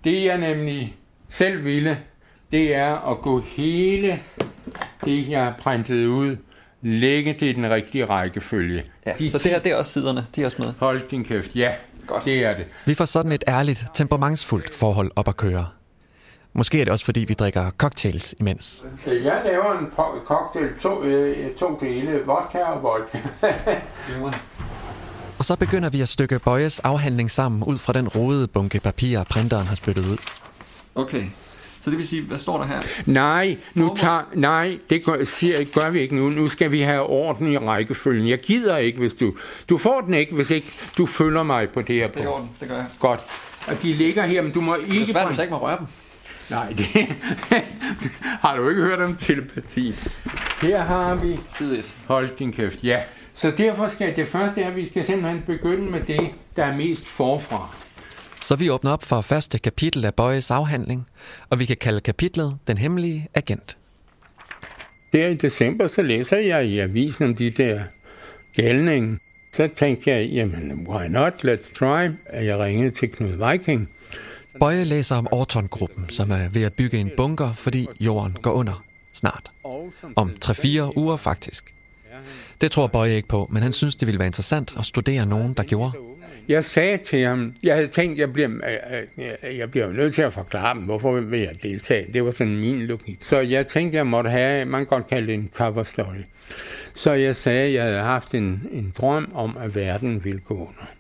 Det 0.04 0.24
jeg 0.24 0.38
nemlig 0.38 0.96
selv 1.32 1.64
ville, 1.64 1.98
det 2.52 2.74
er 2.74 3.10
at 3.10 3.18
gå 3.22 3.40
hele 3.40 4.20
det, 5.04 5.28
jeg 5.28 5.44
har 5.44 5.54
printet 5.58 6.06
ud, 6.06 6.36
lægge 6.82 7.32
det 7.32 7.42
i 7.42 7.52
den 7.52 7.70
rigtige 7.70 8.04
rækkefølge. 8.04 8.84
Ja, 9.06 9.28
så 9.28 9.38
det 9.38 9.50
her, 9.50 9.58
det 9.58 9.72
er 9.72 9.76
også 9.76 9.92
siderne, 9.92 10.26
de 10.36 10.42
er 10.42 10.44
også 10.46 10.62
med. 10.62 10.72
Hold 10.78 11.10
din 11.10 11.24
kæft, 11.24 11.56
ja, 11.56 11.72
Godt. 12.06 12.24
det 12.24 12.44
er 12.44 12.56
det. 12.56 12.66
Vi 12.86 12.94
får 12.94 13.04
sådan 13.04 13.32
et 13.32 13.44
ærligt, 13.48 13.84
temperamentsfuldt 13.94 14.74
forhold 14.74 15.10
op 15.16 15.28
at 15.28 15.36
køre. 15.36 15.66
Måske 16.54 16.80
er 16.80 16.84
det 16.84 16.92
også, 16.92 17.04
fordi 17.04 17.20
vi 17.20 17.34
drikker 17.34 17.70
cocktails 17.70 18.34
imens. 18.40 18.84
Så 19.04 19.12
jeg 19.12 19.42
laver 19.44 19.78
en 19.78 19.86
cocktail, 20.26 20.68
to, 20.80 21.02
øh, 21.02 21.54
to 21.54 21.78
dele, 21.80 22.20
vodka 22.26 22.58
og 22.58 22.82
vodka. 22.82 23.18
og 25.38 25.44
så 25.44 25.56
begynder 25.56 25.90
vi 25.90 26.00
at 26.00 26.08
stykke 26.08 26.38
Bøjes 26.38 26.80
afhandling 26.80 27.30
sammen 27.30 27.64
ud 27.64 27.78
fra 27.78 27.92
den 27.92 28.08
rodede 28.08 28.48
bunke 28.48 28.80
papir, 28.80 29.24
printeren 29.24 29.66
har 29.66 29.74
spyttet 29.74 30.06
ud. 30.06 30.18
Okay, 30.94 31.24
så 31.80 31.90
det 31.90 31.98
vil 31.98 32.08
sige, 32.08 32.22
hvad 32.22 32.38
står 32.38 32.58
der 32.58 32.66
her? 32.66 32.80
Nej, 33.06 33.56
nu 33.74 33.92
tager, 33.96 34.22
nej 34.34 34.78
det 34.90 35.04
gør, 35.04 35.24
siger, 35.24 35.80
gør 35.80 35.90
vi 35.90 36.00
ikke 36.00 36.16
nu. 36.16 36.30
Nu 36.30 36.48
skal 36.48 36.70
vi 36.70 36.80
have 36.80 37.02
orden 37.02 37.52
i 37.52 37.56
rækkefølgen. 37.56 38.28
Jeg 38.28 38.38
gider 38.40 38.76
ikke, 38.76 38.98
hvis 38.98 39.14
du... 39.14 39.34
Du 39.68 39.78
får 39.78 40.00
den 40.00 40.14
ikke, 40.14 40.34
hvis 40.34 40.50
ikke 40.50 40.72
du 40.96 41.06
følger 41.06 41.42
mig 41.42 41.68
på 41.68 41.82
det 41.82 41.94
her 41.94 42.06
punkt. 42.06 42.18
Det 42.18 42.24
er 42.24 42.30
orden, 42.30 42.50
det 42.60 42.68
gør 42.68 42.76
jeg. 42.76 42.86
Godt. 42.98 43.20
Og 43.66 43.82
de 43.82 43.92
ligger 43.92 44.26
her, 44.26 44.42
men 44.42 44.52
du 44.52 44.60
må 44.60 44.74
ikke... 44.74 44.92
Det 44.92 45.08
er 45.08 45.12
svært, 45.12 45.26
hvis 45.26 45.38
jeg 45.38 45.44
ikke 45.44 45.54
må 45.54 45.60
røre 45.62 45.78
dem. 45.78 45.86
Nej, 46.50 46.68
det 46.68 46.86
har 48.44 48.56
du 48.56 48.68
ikke 48.68 48.82
hørt 48.82 49.00
om 49.00 49.16
telepati. 49.16 49.94
Her 50.62 50.80
har 50.80 51.14
vi... 51.14 51.40
Side 51.58 51.78
1. 51.78 51.84
Hold 52.06 52.28
din 52.38 52.52
kæft, 52.52 52.84
ja. 52.84 53.00
Så 53.34 53.50
derfor 53.50 53.88
skal 53.88 54.16
det 54.16 54.28
første 54.28 54.62
er, 54.62 54.68
at 54.68 54.76
vi 54.76 54.88
skal 54.88 55.04
simpelthen 55.06 55.42
begynde 55.46 55.90
med 55.90 56.00
det, 56.00 56.30
der 56.56 56.64
er 56.64 56.76
mest 56.76 57.06
forfra. 57.06 57.68
Så 58.42 58.56
vi 58.56 58.70
åbner 58.70 58.90
op 58.90 59.04
for 59.04 59.20
første 59.20 59.58
kapitel 59.58 60.04
af 60.04 60.14
Bøjes 60.14 60.50
afhandling, 60.50 61.06
og 61.50 61.58
vi 61.58 61.64
kan 61.64 61.76
kalde 61.76 62.00
kapitlet 62.00 62.58
Den 62.66 62.78
Hemmelige 62.78 63.28
Agent. 63.34 63.76
Der 65.12 65.28
i 65.28 65.34
december, 65.34 65.86
så 65.86 66.02
læser 66.02 66.36
jeg 66.36 66.66
i 66.66 66.78
avisen 66.78 67.24
om 67.24 67.34
de 67.34 67.50
der 67.50 67.80
galning. 68.56 69.20
Så 69.52 69.68
tænkte 69.76 70.10
jeg, 70.10 70.28
jamen, 70.28 70.86
why 70.88 71.06
not, 71.08 71.32
let's 71.32 71.74
try, 71.74 72.08
at 72.26 72.46
jeg 72.46 72.58
ringede 72.58 72.90
til 72.90 73.08
Knud 73.08 73.50
Viking. 73.50 73.90
Bøje 74.60 74.84
læser 74.84 75.16
om 75.16 75.28
Orton-gruppen, 75.30 76.06
som 76.10 76.30
er 76.30 76.48
ved 76.48 76.62
at 76.62 76.72
bygge 76.72 76.98
en 76.98 77.10
bunker, 77.16 77.52
fordi 77.52 77.86
jorden 78.00 78.36
går 78.42 78.52
under 78.52 78.84
snart. 79.12 79.50
Om 80.16 80.30
3-4 80.44 80.96
uger 80.96 81.16
faktisk. 81.16 81.74
Det 82.60 82.70
tror 82.70 82.86
Bøje 82.86 83.14
ikke 83.14 83.28
på, 83.28 83.48
men 83.50 83.62
han 83.62 83.72
synes, 83.72 83.96
det 83.96 84.06
ville 84.06 84.18
være 84.18 84.26
interessant 84.26 84.74
at 84.78 84.84
studere 84.84 85.26
nogen, 85.26 85.52
der 85.52 85.62
gjorde. 85.62 85.92
Jeg 86.48 86.64
sagde 86.64 86.96
til 86.96 87.24
ham, 87.24 87.54
jeg 87.62 87.74
havde 87.74 87.86
tænkt, 87.86 88.18
jeg 88.18 88.32
bliver, 88.32 88.48
øh, 88.48 89.26
øh, 89.44 89.58
jeg 89.58 89.70
bliver 89.70 89.92
nødt 89.92 90.14
til 90.14 90.22
at 90.22 90.32
forklare 90.32 90.74
dem, 90.74 90.82
hvorfor 90.82 91.20
vil 91.20 91.40
jeg 91.40 91.62
deltage. 91.62 92.12
Det 92.12 92.24
var 92.24 92.30
sådan 92.30 92.56
min 92.56 92.82
logik. 92.82 93.18
Så 93.20 93.38
jeg 93.38 93.66
tænkte, 93.66 93.96
jeg 93.96 94.06
måtte 94.06 94.30
have, 94.30 94.64
man 94.64 94.80
kan 94.80 94.86
godt 94.86 95.06
kalde 95.06 95.26
det 95.26 95.34
en 95.34 95.50
cover 95.54 95.82
story. 95.82 96.22
Så 96.94 97.12
jeg 97.12 97.36
sagde, 97.36 97.66
at 97.66 97.74
jeg 97.74 97.82
havde 97.82 97.98
haft 97.98 98.34
en, 98.34 98.62
en 98.72 98.92
drøm 98.98 99.32
om, 99.34 99.56
at 99.60 99.74
verden 99.74 100.24
ville 100.24 100.40
gå 100.40 100.54
under. 100.54 100.90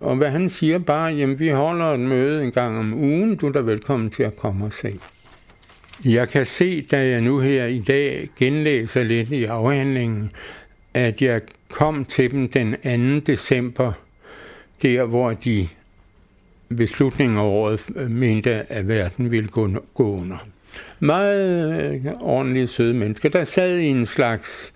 Og 0.00 0.16
hvad 0.16 0.30
han 0.30 0.48
siger 0.48 0.78
bare, 0.78 1.12
jamen 1.12 1.38
vi 1.38 1.48
holder 1.48 1.86
et 1.86 2.00
møde 2.00 2.44
en 2.44 2.52
gang 2.52 2.78
om 2.78 2.94
ugen, 2.94 3.36
du 3.36 3.46
er 3.46 3.52
da 3.52 3.60
velkommen 3.60 4.10
til 4.10 4.22
at 4.22 4.36
komme 4.36 4.64
og 4.64 4.72
se. 4.72 4.98
Jeg 6.04 6.28
kan 6.28 6.46
se, 6.46 6.82
da 6.82 7.06
jeg 7.06 7.20
nu 7.20 7.38
her 7.38 7.66
i 7.66 7.78
dag 7.78 8.28
genlæser 8.38 9.02
lidt 9.02 9.30
i 9.30 9.44
afhandlingen, 9.44 10.30
at 10.94 11.22
jeg 11.22 11.40
kom 11.70 12.04
til 12.04 12.30
dem 12.30 12.48
den 12.48 13.22
2. 13.24 13.32
december, 13.32 13.92
der 14.82 15.04
hvor 15.04 15.32
de 15.32 15.68
ved 16.68 16.86
slutningen 16.86 17.38
af 17.38 17.42
året 17.42 17.90
øh, 17.96 18.10
mente, 18.10 18.72
at 18.72 18.88
verden 18.88 19.30
ville 19.30 19.48
gå, 19.48 19.68
under. 19.94 20.46
Meget 21.00 21.94
øh, 21.94 22.12
ordentlige 22.20 22.66
søde 22.66 22.94
mennesker, 22.94 23.28
der 23.28 23.44
sad 23.44 23.78
i 23.78 23.86
en 23.86 24.06
slags 24.06 24.72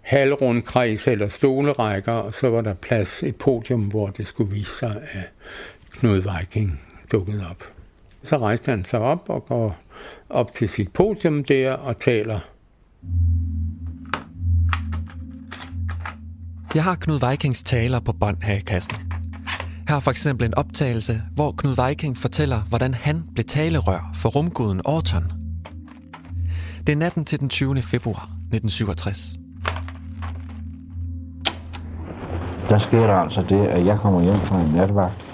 halvrundkreds 0.00 1.08
eller 1.08 1.28
stolerækker, 1.28 2.12
og 2.12 2.34
så 2.34 2.50
var 2.50 2.60
der 2.60 2.74
plads 2.74 3.22
et 3.22 3.36
podium, 3.36 3.80
hvor 3.80 4.06
det 4.06 4.26
skulle 4.26 4.54
vise 4.54 4.70
sig, 4.70 5.02
at 5.12 5.30
Knud 5.90 6.38
Viking 6.38 6.80
dukkede 7.12 7.42
op. 7.50 7.64
Så 8.22 8.38
rejste 8.38 8.70
han 8.70 8.84
sig 8.84 9.00
op 9.00 9.24
og 9.28 9.44
går 9.44 9.78
op 10.30 10.54
til 10.54 10.68
sit 10.68 10.92
podium 10.92 11.44
der 11.44 11.72
og 11.72 11.98
taler. 11.98 12.38
Jeg 16.74 16.84
har 16.84 16.94
Knud 16.94 17.30
Vikings 17.30 17.62
taler 17.62 18.00
på 18.00 18.12
bånd 18.12 18.42
her 18.42 18.54
i 18.54 18.60
kassen. 18.60 19.05
Her 19.88 19.96
er 19.96 20.00
for 20.00 20.10
eksempel 20.10 20.46
en 20.46 20.54
optagelse, 20.56 21.14
hvor 21.34 21.54
Knud 21.58 21.88
Viking 21.88 22.16
fortæller, 22.16 22.60
hvordan 22.68 22.94
han 22.94 23.24
blev 23.34 23.44
talerør 23.44 24.10
for 24.14 24.28
rumguden 24.28 24.80
Orton. 24.84 25.32
Det 26.86 26.92
er 26.92 26.96
natten 26.96 27.24
til 27.24 27.40
den 27.40 27.48
20. 27.48 27.82
februar 27.82 28.22
1967. 28.52 29.46
der 32.68 32.78
sker 32.78 33.06
der 33.06 33.14
altså 33.14 33.44
det, 33.48 33.66
at 33.66 33.86
jeg 33.86 33.98
kommer 33.98 34.20
hjem 34.22 34.40
fra 34.48 34.60
en 34.60 34.70
natvagt, 34.74 35.24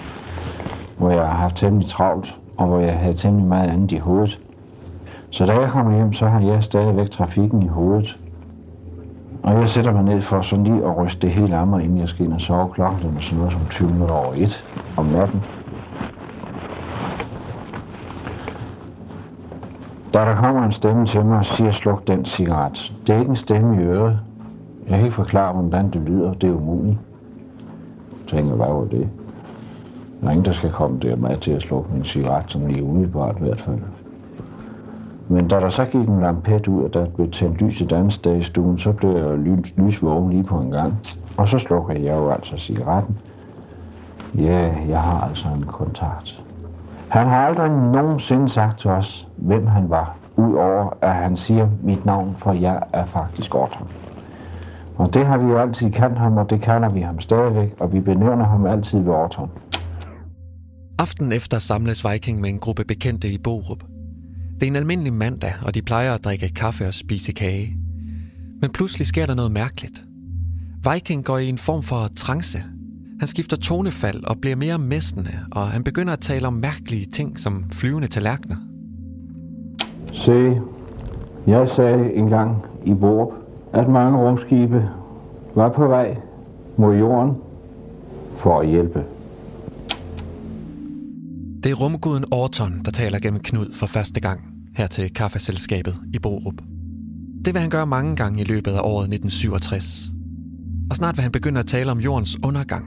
hvor 0.97 1.11
jeg 1.11 1.25
har 1.25 1.37
haft 1.37 1.55
temmelig 1.57 1.89
travlt, 1.91 2.27
og 2.57 2.67
hvor 2.67 2.79
jeg 2.79 2.97
havde 2.97 3.17
temmelig 3.17 3.47
meget 3.47 3.69
andet 3.69 3.91
i 3.91 3.97
hovedet. 3.97 4.39
Så 5.31 5.45
da 5.45 5.53
jeg 5.61 5.71
kommer 5.71 5.95
hjem, 5.95 6.13
så 6.13 6.25
har 6.27 6.41
jeg 6.41 6.63
stadigvæk 6.63 7.11
trafikken 7.11 7.63
i 7.63 7.67
hovedet. 7.67 8.17
Og 9.43 9.53
jeg 9.61 9.69
sætter 9.69 9.91
mig 9.91 10.03
ned 10.03 10.21
for 10.29 10.41
sådan 10.41 10.63
lige 10.63 10.85
at 10.85 10.97
ryste 10.97 11.19
det 11.21 11.31
hele 11.31 11.55
af 11.55 11.67
mig, 11.67 11.83
inden 11.83 11.97
jeg 11.97 12.07
skal 12.09 12.25
ind 12.25 12.33
og 12.33 12.41
sove 12.41 12.69
klokken, 12.73 13.01
den 13.01 13.17
er 13.17 13.21
sådan 13.21 13.37
noget 13.37 13.51
som 13.51 13.61
20 13.69 13.89
minutter 13.89 14.15
over 14.15 14.33
1 14.35 14.63
om 14.97 15.05
natten. 15.05 15.43
Da 20.13 20.19
der 20.19 20.35
kommer 20.35 20.63
en 20.63 20.71
stemme 20.71 21.07
til 21.07 21.25
mig 21.25 21.37
og 21.39 21.45
siger, 21.45 21.71
sluk 21.71 22.07
den 22.07 22.25
cigaret. 22.25 22.93
Det 23.07 23.15
er 23.15 23.19
ikke 23.19 23.29
en 23.29 23.37
stemme 23.37 23.75
i 23.75 23.85
øret. 23.85 24.19
Jeg 24.89 24.95
kan 24.95 25.05
ikke 25.05 25.15
forklare, 25.15 25.53
hvordan 25.53 25.91
det 25.91 26.01
lyder. 26.01 26.33
Det 26.33 26.49
er 26.49 26.53
umuligt 26.53 26.99
tænker, 28.33 28.55
hvad 28.55 28.67
var 28.67 28.85
det? 28.85 29.09
Der 30.21 30.27
er 30.27 30.31
ingen, 30.31 30.45
der 30.45 30.53
skal 30.53 30.71
komme 30.71 30.99
der 30.99 31.15
med 31.15 31.37
til 31.37 31.51
at 31.51 31.61
slukke 31.61 31.93
min 31.93 32.05
cigaret, 32.05 32.45
som 32.47 32.67
lige 32.67 32.83
umiddelbart 32.83 33.35
i 33.37 33.43
hvert 33.43 33.61
fald. 33.65 33.79
Men 35.33 35.47
da 35.47 35.55
der 35.55 35.69
så 35.69 35.85
gik 35.85 36.07
en 36.07 36.21
lampet 36.21 36.67
ud, 36.67 36.83
og 36.83 36.93
der 36.93 37.05
blev 37.15 37.31
tændt 37.31 37.61
lys 37.61 37.81
et 37.81 37.91
andet 37.91 38.13
sted 38.13 38.35
i 38.41 38.43
stuen, 38.43 38.79
så 38.79 38.91
blev 38.91 39.11
jeg 39.17 39.37
lys, 39.37 39.73
lysvågen 39.77 40.29
lige 40.29 40.43
på 40.43 40.57
en 40.59 40.71
gang. 40.71 40.93
Og 41.37 41.47
så 41.47 41.59
slukker 41.67 41.93
jeg 41.93 42.15
jo 42.21 42.31
altså 42.31 42.53
cigaretten. 42.57 43.17
Ja, 44.35 44.73
jeg 44.89 45.01
har 45.01 45.21
altså 45.29 45.47
en 45.55 45.63
kontakt. 45.63 46.27
Han 47.09 47.27
har 47.27 47.47
aldrig 47.47 47.69
nogensinde 47.69 48.53
sagt 48.53 48.79
til 48.81 48.89
os, 48.89 49.27
hvem 49.37 49.67
han 49.67 49.89
var, 49.89 50.17
udover 50.37 50.97
at 51.01 51.15
han 51.15 51.37
siger 51.37 51.67
mit 51.83 52.05
navn, 52.05 52.35
for 52.43 52.53
jeg 52.53 52.83
er 52.93 53.05
faktisk 53.13 53.55
Orton. 53.55 53.87
Og 54.97 55.13
det 55.13 55.25
har 55.25 55.37
vi 55.37 55.45
jo 55.45 55.57
altid 55.59 55.91
kendt 55.91 56.17
ham, 56.17 56.37
og 56.37 56.49
det 56.49 56.61
kalder 56.61 56.89
vi 56.89 57.01
ham 57.01 57.19
stadigvæk, 57.21 57.71
og 57.79 57.93
vi 57.93 57.99
benævner 57.99 58.45
ham 58.45 58.65
altid 58.65 58.99
ved 58.99 59.13
Orton. 59.13 59.49
Aften 60.99 61.31
efter 61.31 61.59
samles 61.59 62.05
Viking 62.05 62.41
med 62.41 62.49
en 62.49 62.59
gruppe 62.59 62.83
bekendte 62.87 63.27
i 63.27 63.37
Borup. 63.43 63.92
Det 64.55 64.63
er 64.63 64.67
en 64.67 64.75
almindelig 64.75 65.13
mandag, 65.13 65.53
og 65.65 65.75
de 65.75 65.81
plejer 65.81 66.13
at 66.13 66.23
drikke 66.23 66.49
kaffe 66.49 66.87
og 66.87 66.93
spise 66.93 67.31
kage. 67.31 67.77
Men 68.61 68.71
pludselig 68.71 69.07
sker 69.07 69.25
der 69.25 69.35
noget 69.35 69.51
mærkeligt. 69.51 70.03
Viking 70.93 71.25
går 71.25 71.37
i 71.37 71.49
en 71.49 71.57
form 71.57 71.83
for 71.83 72.07
trance. 72.15 72.59
Han 73.19 73.27
skifter 73.27 73.57
tonefald 73.57 74.23
og 74.23 74.37
bliver 74.41 74.55
mere 74.55 74.77
mestende, 74.77 75.31
og 75.51 75.67
han 75.67 75.83
begynder 75.83 76.13
at 76.13 76.19
tale 76.19 76.47
om 76.47 76.53
mærkelige 76.53 77.05
ting 77.05 77.39
som 77.39 77.63
flyvende 77.71 78.07
tallerkener. 78.07 78.55
Se, 80.13 80.61
jeg 81.47 81.69
sagde 81.75 82.13
engang 82.13 82.57
i 82.85 82.93
Borup, 82.93 83.33
at 83.73 83.87
mange 83.87 84.17
rumskibe 84.17 84.89
var 85.55 85.69
på 85.69 85.87
vej 85.87 86.17
mod 86.77 86.95
jorden 86.95 87.35
for 88.37 88.59
at 88.59 88.67
hjælpe. 88.67 89.03
Det 91.63 91.71
er 91.71 91.75
rumguden 91.75 92.25
Orton, 92.31 92.81
der 92.85 92.91
taler 92.91 93.19
gennem 93.19 93.41
Knud 93.41 93.73
for 93.73 93.85
første 93.85 94.19
gang 94.19 94.41
her 94.75 94.87
til 94.87 95.13
kaffeselskabet 95.13 95.95
i 96.13 96.19
Borup. 96.19 96.53
Det 97.45 97.53
vil 97.53 97.61
han 97.61 97.69
gøre 97.69 97.87
mange 97.87 98.15
gange 98.15 98.41
i 98.41 98.43
løbet 98.43 98.71
af 98.71 98.79
året 98.79 99.03
1967. 99.13 100.11
Og 100.89 100.95
snart 100.95 101.17
vil 101.17 101.21
han 101.21 101.31
begynde 101.31 101.59
at 101.59 101.65
tale 101.65 101.91
om 101.91 101.99
jordens 101.99 102.37
undergang, 102.43 102.85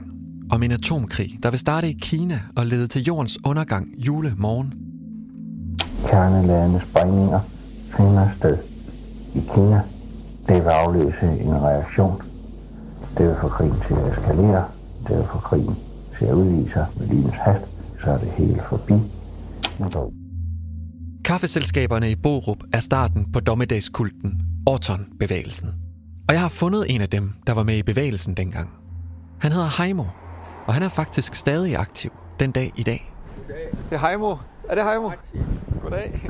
om 0.51 0.63
en 0.63 0.71
atomkrig, 0.71 1.39
der 1.43 1.49
vil 1.49 1.59
starte 1.59 1.89
i 1.89 1.97
Kina 2.01 2.39
og 2.55 2.65
lede 2.65 2.87
til 2.87 3.03
jordens 3.03 3.37
undergang 3.45 3.87
julemorgen. 3.97 4.73
Kernelærende 6.07 6.81
sprængninger 6.89 7.39
finder 7.97 8.29
sted 8.37 8.57
i 9.35 9.41
Kina 9.55 9.81
det 10.47 10.63
vil 10.63 10.69
afløse 10.69 11.25
en 11.41 11.61
reaktion. 11.61 12.21
Det 13.17 13.27
vil 13.27 13.35
få 13.41 13.47
krigen 13.47 13.75
til 13.87 13.93
at 13.93 14.11
eskalere. 14.11 14.65
Det 15.07 15.17
vil 15.17 15.25
få 15.31 15.37
krigen 15.37 15.75
til 16.17 16.25
at 16.25 16.33
udvise 16.33 16.73
sig 16.73 16.85
med 16.99 17.07
lynets 17.07 17.35
hast. 17.35 17.76
Så 18.03 18.11
er 18.11 18.17
det 18.17 18.29
helt 18.31 18.61
forbi. 18.69 18.93
Kaffeselskaberne 21.25 22.11
i 22.11 22.15
Borup 22.15 22.57
er 22.73 22.79
starten 22.79 23.31
på 23.31 23.39
dommedagskulten, 23.39 24.41
Orton-bevægelsen. 24.65 25.69
Og 26.27 26.33
jeg 26.33 26.41
har 26.41 26.49
fundet 26.49 26.85
en 26.95 27.01
af 27.01 27.09
dem, 27.09 27.33
der 27.47 27.53
var 27.53 27.63
med 27.63 27.77
i 27.77 27.83
bevægelsen 27.83 28.33
dengang. 28.33 28.69
Han 29.39 29.51
hedder 29.51 29.83
Heimo, 29.83 30.03
og 30.65 30.73
han 30.73 30.83
er 30.83 30.89
faktisk 30.89 31.35
stadig 31.35 31.77
aktiv 31.77 32.11
den 32.39 32.51
dag 32.51 32.71
i 32.75 32.83
dag. 32.83 33.13
Det 33.89 33.95
er 33.95 34.07
Heimo. 34.07 34.35
Er 34.69 34.75
det 34.75 34.83
Heimo? 34.83 35.11
Goddag. 35.83 36.29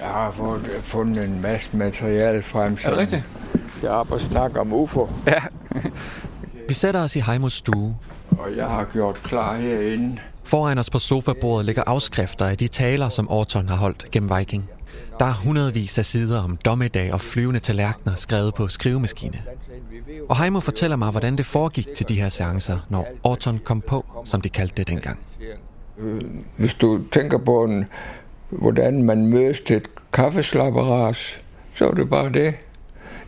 Jeg 0.00 0.08
har 0.08 0.30
fået, 0.30 0.66
fundet 0.82 1.24
en 1.24 1.42
masse 1.42 1.76
materiale 1.76 2.42
frem. 2.42 2.78
Er 2.84 2.90
det 2.90 2.98
rigtigt? 2.98 3.22
Jeg 3.82 3.90
har 3.90 4.04
på 4.04 4.18
snak 4.18 4.56
om 4.56 4.72
UFO. 4.72 5.08
Ja. 5.26 5.42
Vi 6.68 6.74
sætter 6.74 7.00
os 7.00 7.16
i 7.16 7.20
Heimos 7.20 7.52
stue. 7.52 7.96
Og 8.30 8.56
jeg 8.56 8.66
har 8.66 8.84
gjort 8.92 9.14
klar 9.14 9.56
herinde. 9.56 10.18
Foran 10.46 10.78
os 10.78 10.90
på 10.90 10.98
sofabordet 10.98 11.66
ligger 11.66 11.82
afskrifter 11.86 12.46
af 12.46 12.56
de 12.56 12.68
taler, 12.68 13.08
som 13.08 13.30
Orton 13.30 13.68
har 13.68 13.76
holdt 13.76 14.06
gennem 14.12 14.38
Viking. 14.38 14.70
Der 15.18 15.26
er 15.26 15.32
hundredvis 15.32 15.98
af 15.98 16.04
sider 16.04 16.42
om 16.42 16.56
dommedag 16.56 17.12
og 17.12 17.20
flyvende 17.20 17.60
tallerkener 17.60 18.14
skrevet 18.14 18.54
på 18.54 18.68
skrivemaskine. 18.68 19.38
Og 20.28 20.38
Heimo 20.38 20.60
fortæller 20.60 20.96
mig, 20.96 21.10
hvordan 21.10 21.36
det 21.36 21.46
foregik 21.46 21.88
til 21.96 22.08
de 22.08 22.14
her 22.14 22.28
seancer, 22.28 22.78
når 22.88 23.08
Orton 23.24 23.60
kom 23.64 23.80
på, 23.80 24.04
som 24.24 24.40
de 24.40 24.48
kaldte 24.48 24.74
det 24.76 24.88
dengang. 24.88 25.18
Øh, 25.98 26.20
hvis 26.56 26.74
du 26.74 27.00
tænker 27.12 27.38
på, 27.38 27.64
en, 27.64 27.84
hvordan 28.50 29.02
man 29.02 29.26
mødes 29.26 29.60
til 29.60 29.76
et 29.76 29.88
kaffeslapperas, 30.12 31.40
så 31.74 31.88
er 31.88 31.94
det 31.94 32.08
bare 32.08 32.32
det. 32.32 32.54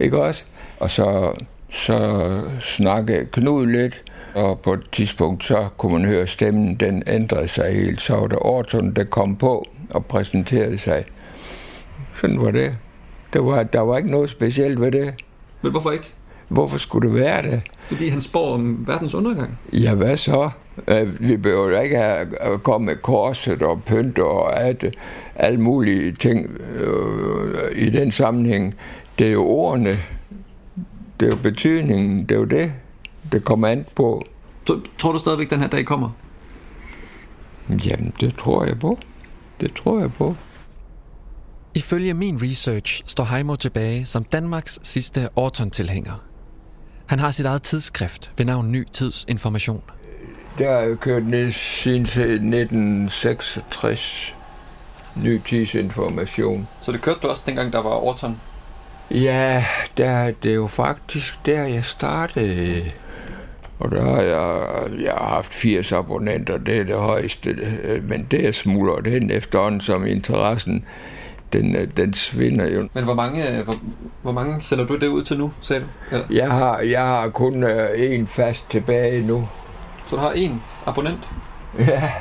Ikke 0.01 0.23
også? 0.23 0.45
Og 0.81 0.91
så, 0.91 1.35
så 1.69 2.41
snakke 2.61 3.29
Knud 3.33 3.67
lidt, 3.67 4.03
og 4.35 4.61
på 4.61 4.73
et 4.73 4.91
tidspunkt, 4.93 5.45
så 5.45 5.69
kunne 5.77 5.93
man 5.93 6.05
høre 6.05 6.27
stemmen, 6.27 6.75
den 6.75 7.03
ændrede 7.07 7.49
sig 7.49 7.73
helt. 7.75 8.01
Så 8.01 8.17
var 8.17 8.27
det 8.27 8.39
Orton, 8.41 8.93
der 8.95 9.05
kom 9.05 9.37
på 9.37 9.65
og 9.95 10.07
præsenterede 10.07 10.79
sig. 10.79 11.05
Sådan 12.21 12.41
var 12.43 12.51
det. 12.51 12.77
Der 13.33 13.43
var, 13.43 13.63
der 13.63 13.81
var 13.81 13.97
ikke 13.97 14.11
noget 14.11 14.31
specielt 14.31 14.81
ved 14.81 14.93
det. 14.93 15.15
Men 15.63 15.71
hvorfor 15.71 15.91
ikke? 15.91 16.13
Hvorfor 16.49 16.79
skulle 16.79 17.09
det 17.09 17.19
være 17.19 17.43
det? 17.43 17.63
Fordi 17.81 18.09
han 18.09 18.21
spår 18.21 18.55
om 18.55 18.85
verdens 18.87 19.15
undergang. 19.15 19.59
Ja, 19.73 19.95
hvad 19.95 20.17
så? 20.17 20.51
Øh, 20.89 21.29
Vi 21.29 21.37
behøver 21.37 21.71
da 21.71 21.81
ikke 21.81 21.99
at 21.99 22.63
komme 22.63 22.87
med 22.87 22.97
korset 22.97 23.63
og 23.63 23.83
pynt 23.85 24.19
og 24.19 24.61
alt, 24.63 24.85
alle 25.37 25.61
mulige 25.61 26.13
ting 26.13 26.51
øh, 26.75 27.77
i 27.77 27.91
den 27.91 28.11
sammenhæng. 28.11 28.75
Det 29.19 29.27
er 29.29 29.33
jo 29.33 29.45
ordene, 29.47 29.99
det 31.21 31.27
er 31.27 31.31
jo 31.31 31.37
betydningen, 31.43 32.23
det 32.23 32.35
er 32.35 32.39
jo 32.39 32.45
det, 32.45 32.73
det 33.33 33.45
kommer 33.45 33.69
an 33.69 33.87
på. 33.95 34.25
Tror 34.99 35.13
du 35.13 35.19
stadigvæk, 35.19 35.51
den 35.51 35.61
her 35.61 35.69
dag 35.69 35.87
kommer? 35.87 36.11
Jamen, 37.69 38.13
det 38.21 38.35
tror 38.35 38.65
jeg 38.65 38.79
på. 38.79 38.99
Det 39.61 39.75
tror 39.75 40.01
jeg 40.01 40.13
på. 40.13 40.35
Ifølge 41.75 42.15
min 42.15 42.43
research 42.43 43.03
står 43.07 43.25
Heimo 43.25 43.57
tilbage 43.57 44.07
som 44.07 44.25
Danmarks 44.25 44.79
sidste 44.83 45.29
Orton-tilhænger. 45.37 46.23
Han 47.07 47.19
har 47.19 47.31
sit 47.31 47.47
eget 47.47 47.63
tidsskrift 47.63 48.33
ved 48.37 48.47
navn 48.47 48.73
Ny 48.73 48.87
Tids 48.93 49.25
Information. 49.29 49.83
Det 50.59 50.67
har 50.67 50.75
jeg 50.75 50.99
kørt 50.99 51.27
ned 51.27 51.53
siden 51.53 52.05
til 52.05 52.23
1966. 52.23 54.35
Ny 55.17 55.41
tidsinformation. 55.47 56.69
Så 56.83 56.93
det 56.93 57.03
kørte 57.03 57.21
du 57.23 57.29
også 57.29 57.43
dengang, 57.47 57.73
der 57.73 57.83
var 57.83 57.91
Orton? 57.91 58.41
Ja, 59.11 59.65
der, 59.97 60.31
det 60.43 60.51
er 60.51 60.55
jo 60.55 60.67
faktisk 60.67 61.47
der, 61.47 61.63
jeg 61.63 61.85
startede. 61.85 62.85
Og 63.79 63.91
der 63.91 64.03
har 64.03 64.23
jeg, 64.23 64.67
jeg 65.03 65.13
har 65.13 65.29
haft 65.29 65.53
80 65.53 65.93
abonnenter, 65.93 66.59
det 66.59 66.77
er 66.77 66.85
det 66.85 66.97
højeste. 66.97 67.57
Men 68.03 68.27
det 68.31 68.49
er 68.49 68.53
smuldret 68.53 69.07
hen 69.07 69.31
efterhånden, 69.31 69.81
som 69.81 70.07
interessen, 70.07 70.85
den, 71.53 71.91
den 71.97 72.13
svinder 72.13 72.71
jo. 72.71 72.89
Men 72.93 73.05
hvor 73.05 73.15
mange, 73.15 73.63
hvor, 73.63 73.75
hvor 74.23 74.33
mange 74.33 74.63
sender 74.63 74.87
du 74.87 74.97
det 74.97 75.07
ud 75.07 75.23
til 75.23 75.39
nu, 75.39 75.53
sagde 75.61 75.83
du? 75.83 76.15
Eller? 76.15 76.27
Jeg 76.31 76.51
har, 76.51 76.79
jeg 76.81 77.01
har 77.01 77.29
kun 77.29 77.63
øh, 77.63 77.89
en 77.97 78.27
fast 78.27 78.71
tilbage 78.71 79.27
nu. 79.27 79.49
Så 80.07 80.17
du 80.17 80.23
har 80.23 80.31
en 80.31 80.63
abonnent? 80.87 81.29
Ja. 81.79 82.13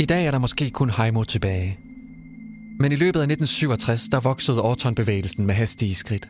I 0.00 0.06
dag 0.06 0.26
er 0.26 0.30
der 0.30 0.38
måske 0.38 0.70
kun 0.70 0.90
Heimo 0.90 1.24
tilbage. 1.24 1.78
Men 2.78 2.92
i 2.92 2.94
løbet 2.94 3.20
af 3.20 3.28
1967, 3.28 4.08
der 4.08 4.20
voksede 4.20 4.62
Orton-bevægelsen 4.62 5.46
med 5.46 5.54
hastige 5.54 5.94
skridt. 5.94 6.28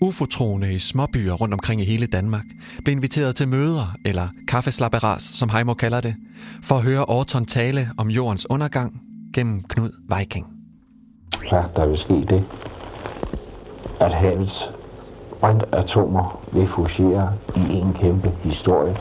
UFO-troende 0.00 0.74
i 0.74 0.78
småbyer 0.78 1.32
rundt 1.32 1.54
omkring 1.54 1.80
i 1.80 1.84
hele 1.84 2.06
Danmark 2.06 2.44
blev 2.84 2.92
inviteret 2.96 3.36
til 3.36 3.48
møder, 3.48 3.96
eller 4.04 4.28
kaffeslapperas, 4.48 5.22
som 5.22 5.48
Heimo 5.48 5.74
kalder 5.74 6.00
det, 6.00 6.14
for 6.62 6.74
at 6.74 6.82
høre 6.82 7.04
Orton 7.04 7.44
tale 7.44 7.88
om 7.98 8.08
jordens 8.08 8.50
undergang 8.50 9.00
gennem 9.34 9.62
Knud 9.62 9.90
Viking. 10.18 10.46
Ja, 11.52 11.62
der 11.76 11.86
vil 11.86 11.98
ske 11.98 12.14
det, 12.14 12.44
at 14.00 14.14
havets 14.14 14.56
brintatomer 15.40 16.40
vil 16.52 16.68
fusere 16.76 17.32
i 17.56 17.60
en 17.60 17.94
kæmpe 18.00 18.32
historie, 18.42 18.96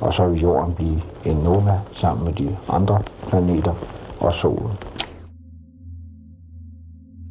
og 0.00 0.14
så 0.14 0.28
vil 0.28 0.40
jorden 0.40 0.74
blive 0.74 1.02
en 1.24 1.36
nova 1.36 1.78
sammen 2.00 2.24
med 2.24 2.32
de 2.34 2.56
andre 2.68 3.02
planeter 3.28 3.74
og 4.20 4.34
solen. 4.42 4.76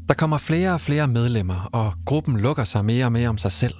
Der 0.09 0.15
kommer 0.15 0.37
flere 0.37 0.73
og 0.73 0.81
flere 0.81 1.07
medlemmer, 1.07 1.69
og 1.71 1.93
gruppen 2.05 2.37
lukker 2.37 2.63
sig 2.63 2.85
mere 2.85 3.05
og 3.05 3.11
mere 3.11 3.29
om 3.29 3.37
sig 3.37 3.51
selv. 3.51 3.73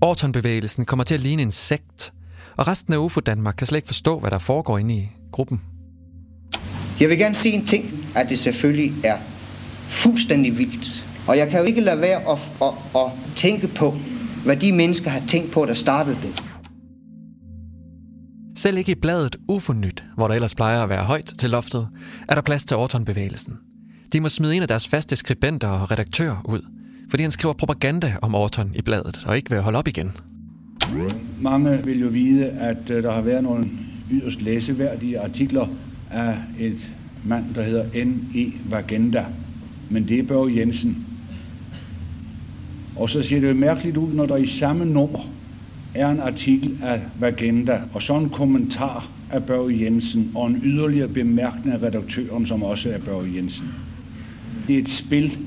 Orton-bevægelsen 0.00 0.84
kommer 0.84 1.04
til 1.04 1.14
at 1.14 1.20
ligne 1.20 1.42
en 1.42 1.50
sekt, 1.50 2.12
og 2.56 2.66
resten 2.68 2.92
af 2.94 2.98
UFO 2.98 3.20
Danmark 3.20 3.54
kan 3.58 3.66
slet 3.66 3.78
ikke 3.78 3.86
forstå, 3.86 4.18
hvad 4.18 4.30
der 4.30 4.38
foregår 4.38 4.78
inde 4.78 4.94
i 4.94 5.08
gruppen. 5.32 5.60
Jeg 7.00 7.08
vil 7.08 7.18
gerne 7.18 7.34
sige 7.34 7.54
en 7.54 7.66
ting, 7.66 7.84
at 8.14 8.28
det 8.28 8.38
selvfølgelig 8.38 8.92
er 9.04 9.16
fuldstændig 9.88 10.58
vildt. 10.58 11.06
Og 11.28 11.38
jeg 11.38 11.50
kan 11.50 11.60
jo 11.60 11.66
ikke 11.66 11.80
lade 11.80 12.00
være 12.00 12.20
at, 12.32 12.38
at, 12.62 12.74
at 12.96 13.36
tænke 13.36 13.68
på, 13.68 13.94
hvad 14.44 14.56
de 14.56 14.72
mennesker 14.72 15.10
har 15.10 15.22
tænkt 15.28 15.50
på, 15.52 15.66
der 15.66 15.74
startede 15.74 16.16
det. 16.22 16.43
Selv 18.56 18.78
ikke 18.78 18.92
i 18.92 18.94
bladet 18.94 19.36
Ufonyt, 19.48 20.04
hvor 20.16 20.28
der 20.28 20.34
ellers 20.34 20.54
plejer 20.54 20.82
at 20.82 20.88
være 20.88 21.04
højt 21.04 21.34
til 21.38 21.50
loftet, 21.50 21.88
er 22.28 22.34
der 22.34 22.42
plads 22.42 22.64
til 22.64 22.76
Orton-bevægelsen. 22.76 23.58
De 24.12 24.20
må 24.20 24.28
smide 24.28 24.56
en 24.56 24.62
af 24.62 24.68
deres 24.68 24.88
faste 24.88 25.16
skribenter 25.16 25.68
og 25.68 25.90
redaktører 25.90 26.36
ud, 26.44 26.60
fordi 27.10 27.22
han 27.22 27.32
skriver 27.32 27.54
propaganda 27.54 28.16
om 28.22 28.34
Orton 28.34 28.72
i 28.74 28.82
bladet, 28.82 29.24
og 29.26 29.36
ikke 29.36 29.50
vil 29.50 29.60
holde 29.60 29.78
op 29.78 29.88
igen. 29.88 30.12
Mange 31.40 31.84
vil 31.84 32.00
jo 32.00 32.08
vide, 32.08 32.46
at 32.46 32.90
øh, 32.90 33.02
der 33.02 33.12
har 33.12 33.20
været 33.20 33.42
nogle 33.42 33.68
yderst 34.10 34.42
læseværdige 34.42 35.20
artikler 35.20 35.66
af 36.10 36.36
et 36.60 36.90
mand, 37.24 37.54
der 37.54 37.62
hedder 37.62 38.04
N.E. 38.04 38.52
Vagenda. 38.70 39.24
Men 39.90 40.08
det 40.08 40.18
er 40.18 40.22
Børge 40.22 40.56
Jensen. 40.56 41.06
Og 42.96 43.10
så 43.10 43.22
ser 43.22 43.40
det 43.40 43.48
jo 43.48 43.54
mærkeligt 43.54 43.96
ud, 43.96 44.12
når 44.12 44.26
der 44.26 44.36
i 44.36 44.46
samme 44.46 44.84
nummer 44.84 45.33
er 45.94 46.08
en 46.08 46.20
artikel 46.20 46.78
af 46.82 47.00
Vagenda, 47.20 47.80
og 47.92 48.02
så 48.02 48.14
en 48.14 48.30
kommentar 48.30 49.08
af 49.30 49.44
Børge 49.44 49.84
Jensen, 49.84 50.32
og 50.34 50.46
en 50.46 50.60
yderligere 50.62 51.08
bemærkning 51.08 51.74
af 51.74 51.82
redaktøren, 51.82 52.46
som 52.46 52.62
også 52.62 52.90
er 52.90 52.98
Børge 52.98 53.34
Jensen. 53.36 53.74
Det 54.68 54.76
er 54.76 54.82
et 54.82 54.90
spil. 54.90 55.38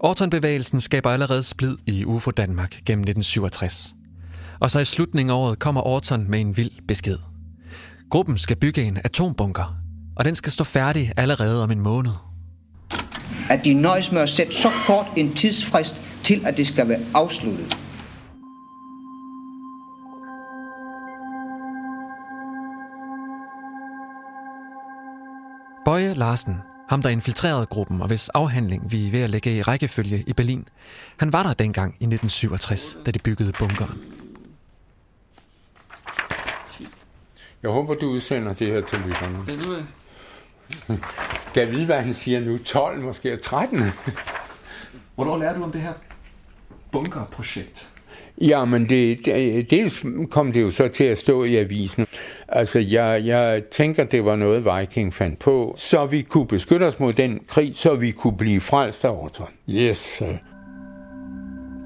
Orton-bevægelsen 0.00 0.80
skaber 0.80 1.10
allerede 1.10 1.42
splid 1.42 1.76
i 1.86 2.04
UFO 2.04 2.30
Danmark 2.30 2.70
gennem 2.70 3.02
1967. 3.02 3.94
Og 4.60 4.70
så 4.70 4.78
i 4.78 4.84
slutningen 4.84 5.30
af 5.30 5.34
året 5.34 5.58
kommer 5.58 5.86
Orton 5.86 6.30
med 6.30 6.40
en 6.40 6.56
vild 6.56 6.70
besked. 6.88 7.18
Gruppen 8.10 8.38
skal 8.38 8.56
bygge 8.56 8.82
en 8.82 8.98
atombunker, 9.04 9.76
og 10.16 10.24
den 10.24 10.34
skal 10.34 10.52
stå 10.52 10.64
færdig 10.64 11.12
allerede 11.16 11.62
om 11.62 11.70
en 11.70 11.80
måned. 11.80 12.12
At 13.50 13.64
de 13.64 13.74
nøjes 13.74 14.12
med 14.12 14.20
at 14.20 14.28
sætte 14.28 14.54
så 14.54 14.70
kort 14.86 15.06
en 15.16 15.34
tidsfrist 15.34 15.94
til, 16.24 16.42
at 16.46 16.56
det 16.56 16.66
skal 16.66 16.88
være 16.88 17.00
afsluttet. 17.14 17.78
Bøje 25.90 26.14
Larsen, 26.14 26.56
ham 26.88 27.02
der 27.02 27.08
infiltrerede 27.08 27.66
gruppen, 27.66 28.02
og 28.02 28.06
hvis 28.06 28.28
afhandling 28.28 28.92
vi 28.92 29.06
er 29.06 29.10
ved 29.10 29.20
at 29.20 29.30
lægge 29.30 29.56
i 29.56 29.62
rækkefølge 29.62 30.24
i 30.26 30.32
Berlin, 30.32 30.68
han 31.16 31.32
var 31.32 31.42
der 31.42 31.54
dengang 31.54 31.90
i 31.90 32.04
1967, 32.04 32.98
da 33.06 33.10
de 33.10 33.18
byggede 33.18 33.52
bunkeren. 33.58 33.98
Jeg 37.62 37.70
håber, 37.70 37.94
du 37.94 38.06
udsender 38.06 38.52
det 38.52 38.66
her 38.66 38.80
til 38.80 38.98
lytterne. 38.98 39.38
Det 39.46 39.54
er 39.54 39.68
nu. 39.68 39.76
Kan 41.54 41.62
jeg 41.62 41.70
vide, 41.70 41.86
hvad 41.86 42.02
han 42.02 42.14
siger 42.14 42.40
nu? 42.40 42.58
12, 42.58 43.02
måske 43.02 43.36
13? 43.36 43.78
Hvornår 45.14 45.38
lærer 45.38 45.54
du 45.54 45.62
om 45.62 45.72
det 45.72 45.80
her 45.80 45.92
bunkerprojekt? 46.92 47.90
Ja, 48.40 48.64
men 48.64 48.88
det, 48.88 49.24
det, 49.24 49.70
dels 49.70 50.04
kom 50.30 50.52
det 50.52 50.62
jo 50.62 50.70
så 50.70 50.88
til 50.88 51.04
at 51.04 51.18
stå 51.18 51.44
i 51.44 51.56
avisen. 51.56 52.06
Altså, 52.52 52.78
jeg, 52.78 53.22
jeg 53.24 53.62
tænker, 53.70 54.04
det 54.04 54.24
var 54.24 54.36
noget, 54.36 54.64
Viking 54.64 55.14
fandt 55.14 55.38
på, 55.38 55.74
så 55.76 56.06
vi 56.06 56.22
kunne 56.22 56.46
beskytte 56.46 56.84
os 56.84 57.00
mod 57.00 57.12
den 57.12 57.40
krig, 57.48 57.76
så 57.76 57.94
vi 57.94 58.10
kunne 58.10 58.36
blive 58.36 58.60
frelst 58.60 59.04
af 59.04 59.10
Orton. 59.10 59.46
Yes. 59.68 60.22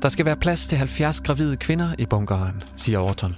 Der 0.02 0.08
skal 0.08 0.26
være 0.26 0.36
plads 0.36 0.66
til 0.66 0.78
70 0.78 1.20
gravide 1.20 1.56
kvinder 1.56 1.88
i 1.98 2.06
bunkeren, 2.06 2.62
siger 2.76 2.98
Orton. 2.98 3.34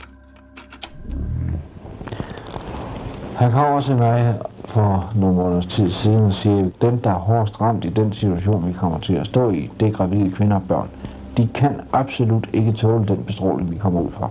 Han 3.37 3.53
kommer 3.53 3.83
til 3.83 3.97
mig 3.97 4.39
for 4.75 5.13
nogle 5.17 5.37
måneders 5.37 5.67
tid 5.67 5.91
siden 6.03 6.25
og 6.25 6.35
siger, 6.43 6.67
at 6.67 6.73
dem, 6.81 6.99
der 6.99 7.11
er 7.11 7.19
hårdest 7.19 7.61
ramt 7.61 7.85
i 7.85 7.89
den 7.89 8.15
situation, 8.15 8.69
vi 8.69 8.73
kommer 8.73 9.01
til 9.01 9.13
at 9.13 9.27
stå 9.27 9.51
i, 9.51 9.71
det 9.81 9.89
er 9.89 9.93
gravide 9.93 10.33
kvinder 10.37 10.57
og 10.57 10.63
børn. 10.69 10.89
De 11.37 11.49
kan 11.55 11.81
absolut 11.93 12.47
ikke 12.53 12.73
tåle 12.73 13.07
den 13.07 13.25
bestråling, 13.25 13.71
vi 13.71 13.77
kommer 13.77 14.01
ud 14.01 14.13
fra. 14.19 14.31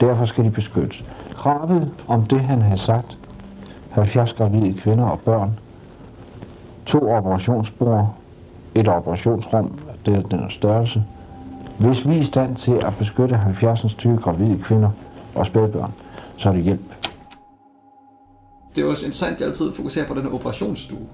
Derfor 0.00 0.26
skal 0.26 0.44
de 0.44 0.50
beskyttes. 0.50 1.04
Kravet 1.44 1.90
om 2.08 2.26
det, 2.26 2.40
han 2.40 2.60
har 2.62 2.76
sagt, 2.76 3.18
70 3.90 4.32
gravide 4.32 4.80
kvinder 4.82 5.04
og 5.04 5.20
børn, 5.20 5.50
to 6.86 6.98
operationsbord, 6.98 8.14
et 8.74 8.88
operationsrum, 8.88 9.78
det 10.06 10.14
er 10.14 10.22
den 10.22 10.50
størrelse. 10.50 11.04
Hvis 11.80 11.98
vi 12.06 12.16
er 12.16 12.22
i 12.22 12.26
stand 12.26 12.56
til 12.56 12.72
at 12.72 12.92
beskytte 12.98 13.36
70 13.36 13.94
20 13.98 14.18
gravide 14.18 14.62
kvinder 14.66 14.90
og 15.34 15.46
spædbørn, 15.46 15.92
så 16.38 16.48
er 16.48 16.52
det 16.52 16.62
hjælp. 16.62 16.88
Det 18.74 18.80
er 18.80 18.82
jo 18.82 18.90
også 18.90 19.06
interessant, 19.06 19.34
at 19.34 19.40
jeg 19.40 19.48
altid 19.48 19.72
fokuserer 19.72 20.06
på 20.06 20.14
den 20.14 20.22
her 20.22 20.34
operationsstue. 20.34 21.06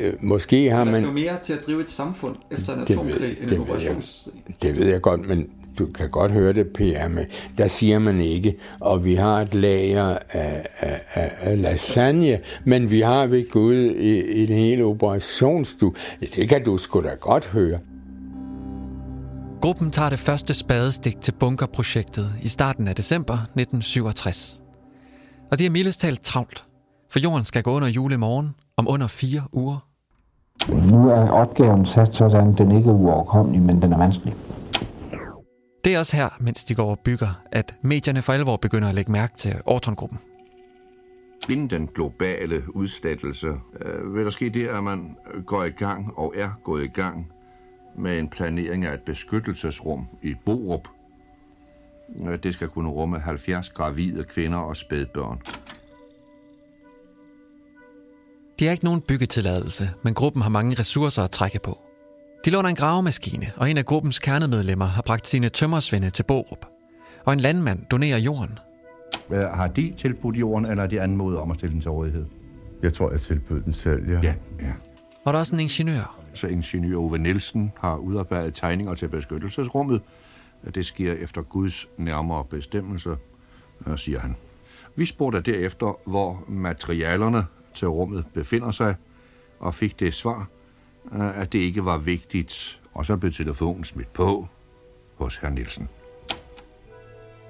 Øh, 0.00 0.12
måske 0.20 0.70
har 0.70 0.84
Der 0.84 0.92
skal 0.92 1.02
man... 1.02 1.10
jo 1.10 1.20
mere 1.20 1.38
til 1.42 1.52
at 1.52 1.58
drive 1.66 1.80
et 1.80 1.90
samfund 1.90 2.36
efter 2.50 2.74
en 2.74 2.80
atomkrig 2.80 3.30
end 3.30 3.36
det 3.36 3.42
en 3.42 3.50
ved 3.50 3.58
jeg. 3.58 3.60
operations... 3.60 4.28
Det 4.62 4.78
ved 4.78 4.86
jeg 4.86 5.00
godt, 5.00 5.28
men 5.28 5.50
du 5.78 5.86
kan 5.86 6.10
godt 6.10 6.32
høre 6.32 6.52
det, 6.52 6.66
Per, 6.66 7.08
men 7.08 7.24
der 7.58 7.66
siger 7.66 7.98
man 7.98 8.20
ikke, 8.20 8.56
og 8.80 9.04
vi 9.04 9.14
har 9.14 9.40
et 9.40 9.54
lager 9.54 10.18
af, 10.30 10.66
af, 10.80 11.00
af, 11.14 11.30
af 11.40 11.62
lasagne, 11.62 12.38
men 12.64 12.90
vi 12.90 13.00
har 13.00 13.26
ved 13.26 13.50
Gud 13.50 13.94
en 14.28 14.48
hel 14.48 14.82
operationsstue. 14.84 15.92
Det 16.36 16.48
kan 16.48 16.64
du 16.64 16.78
sgu 16.78 17.02
da 17.02 17.14
godt 17.20 17.46
høre. 17.46 17.78
Gruppen 19.60 19.90
tager 19.90 20.10
det 20.10 20.18
første 20.18 20.54
spadestik 20.54 21.20
til 21.20 21.32
bunkerprojektet 21.32 22.30
i 22.42 22.48
starten 22.48 22.88
af 22.88 22.94
december 22.94 23.34
1967. 23.34 24.60
Og 25.50 25.58
det 25.58 25.66
er 25.66 25.70
mildest 25.70 26.00
talt 26.00 26.20
travlt, 26.22 26.64
for 27.10 27.18
jorden 27.18 27.44
skal 27.44 27.62
gå 27.62 27.70
under 27.70 27.88
julemorgen 27.88 28.54
om 28.76 28.88
under 28.88 29.06
fire 29.06 29.42
uger. 29.52 29.78
Nu 30.68 31.08
er 31.08 31.30
opgaven 31.30 31.86
sat 31.86 32.08
sådan, 32.12 32.52
at 32.52 32.58
den 32.58 32.76
ikke 32.76 32.88
er 32.88 32.94
uoverkommelig, 32.94 33.62
men 33.62 33.82
den 33.82 33.92
er 33.92 33.98
vanskelig. 33.98 34.34
Det 35.86 35.94
er 35.94 35.98
også 35.98 36.16
her, 36.16 36.28
mens 36.40 36.64
de 36.64 36.74
går 36.74 36.90
og 36.90 36.98
bygger, 36.98 37.42
at 37.52 37.74
medierne 37.82 38.22
for 38.22 38.32
alvor 38.32 38.56
begynder 38.56 38.88
at 38.88 38.94
lægge 38.94 39.12
mærke 39.12 39.36
til 39.36 39.54
Orton-gruppen. 39.66 40.18
Inden 41.50 41.70
den 41.70 41.86
globale 41.94 42.76
udslettelse 42.76 43.46
øh, 43.80 44.14
vil 44.14 44.24
der 44.24 44.30
ske 44.30 44.50
det, 44.50 44.68
at 44.68 44.84
man 44.84 45.16
går 45.46 45.64
i 45.64 45.70
gang 45.70 46.18
og 46.18 46.34
er 46.36 46.50
gået 46.64 46.84
i 46.84 46.88
gang 46.88 47.32
med 47.98 48.18
en 48.18 48.28
planering 48.28 48.84
af 48.84 48.94
et 48.94 49.00
beskyttelsesrum 49.00 50.08
i 50.22 50.34
Borup. 50.44 50.88
Øh, 52.26 52.38
Det 52.42 52.54
skal 52.54 52.68
kunne 52.68 52.88
rumme 52.88 53.18
70 53.18 53.70
gravide 53.70 54.24
kvinder 54.24 54.58
og 54.58 54.76
spædbørn. 54.76 55.40
De 58.58 58.64
har 58.64 58.72
ikke 58.72 58.84
nogen 58.84 59.00
byggetilladelse, 59.00 59.88
men 60.02 60.14
gruppen 60.14 60.42
har 60.42 60.50
mange 60.50 60.76
ressourcer 60.78 61.22
at 61.22 61.30
trække 61.30 61.58
på. 61.58 61.85
De 62.46 62.50
låner 62.50 62.68
en 62.68 62.74
gravemaskine, 62.74 63.46
og 63.56 63.70
en 63.70 63.78
af 63.78 63.84
gruppens 63.84 64.18
kernemedlemmer 64.18 64.84
har 64.84 65.02
bragt 65.02 65.26
sine 65.26 65.48
tømmersvende 65.48 66.10
til 66.10 66.22
Borup. 66.22 66.66
Og 67.24 67.32
en 67.32 67.40
landmand 67.40 67.86
donerer 67.90 68.18
jorden. 68.18 68.58
Har 69.30 69.66
de 69.66 69.94
tilbudt 69.96 70.36
jorden, 70.36 70.66
eller 70.66 70.82
er 70.82 70.86
de 70.86 71.00
anmodet 71.00 71.38
om 71.38 71.50
at 71.50 71.56
stille 71.56 71.72
den 71.72 71.80
til 71.80 71.90
rådighed? 71.90 72.26
Jeg 72.82 72.94
tror, 72.94 73.10
jeg 73.10 73.20
tilbød 73.20 73.62
den 73.62 73.74
selv, 73.74 74.10
ja. 74.10 74.20
Ja, 74.22 74.34
ja. 74.60 74.72
Og 75.24 75.32
der 75.32 75.38
er 75.38 75.40
også 75.40 75.54
en 75.54 75.60
ingeniør. 75.60 76.18
Så 76.34 76.46
ingeniør 76.46 76.96
Ove 76.96 77.18
Nielsen 77.18 77.72
har 77.80 77.96
udarbejdet 77.96 78.54
tegninger 78.54 78.94
til 78.94 79.08
beskyttelsesrummet. 79.08 80.02
Det 80.74 80.86
sker 80.86 81.12
efter 81.12 81.42
Guds 81.42 81.86
nærmere 81.96 82.44
bestemmelse, 82.44 83.10
øh, 83.86 83.98
siger 83.98 84.20
han. 84.20 84.36
Vi 84.96 85.06
spurgte 85.06 85.40
derefter, 85.40 85.98
hvor 86.04 86.44
materialerne 86.48 87.46
til 87.74 87.88
rummet 87.88 88.24
befinder 88.34 88.70
sig, 88.70 88.94
og 89.60 89.74
fik 89.74 90.00
det 90.00 90.14
svar, 90.14 90.46
at 91.12 91.52
det 91.52 91.58
ikke 91.58 91.84
var 91.84 91.98
vigtigt. 91.98 92.80
Og 92.94 93.06
så 93.06 93.16
blev 93.16 93.32
telefonen 93.32 93.84
smidt 93.84 94.12
på 94.12 94.46
hos 95.14 95.36
herr 95.36 95.50
Nielsen. 95.50 95.88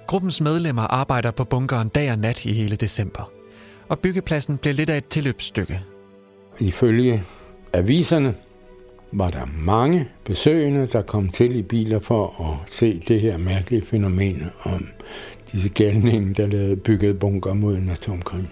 Gruppens 0.07 0.41
medlemmer 0.41 0.83
arbejder 0.83 1.31
på 1.31 1.45
bunkeren 1.45 1.89
dag 1.89 2.13
og 2.13 2.19
nat 2.19 2.45
i 2.45 2.53
hele 2.53 2.77
december. 2.77 3.31
Og 3.89 3.99
byggepladsen 3.99 4.59
bliver 4.59 4.75
lidt 4.75 4.91
af 4.91 4.97
et 4.97 5.07
tilløbsstykke. 5.07 5.81
Ifølge 6.61 7.25
aviserne 7.73 8.35
var 9.13 9.29
der 9.29 9.47
mange 9.59 10.09
besøgende, 10.25 10.87
der 10.87 11.03
kom 11.03 11.29
til 11.29 11.57
i 11.57 11.63
biler 11.63 12.01
for 12.01 12.43
at 12.43 12.73
se 12.73 13.01
det 13.09 13.21
her 13.21 13.39
mærkelige 13.39 13.83
fænomen 13.83 14.43
om 14.65 14.87
disse 15.53 15.69
galninge, 15.69 16.35
der 16.35 16.47
lavede 16.47 16.77
bygget 16.77 17.19
bunker 17.19 17.55
mod 17.55 17.77
en 17.77 17.89
atomkrig. 17.89 18.51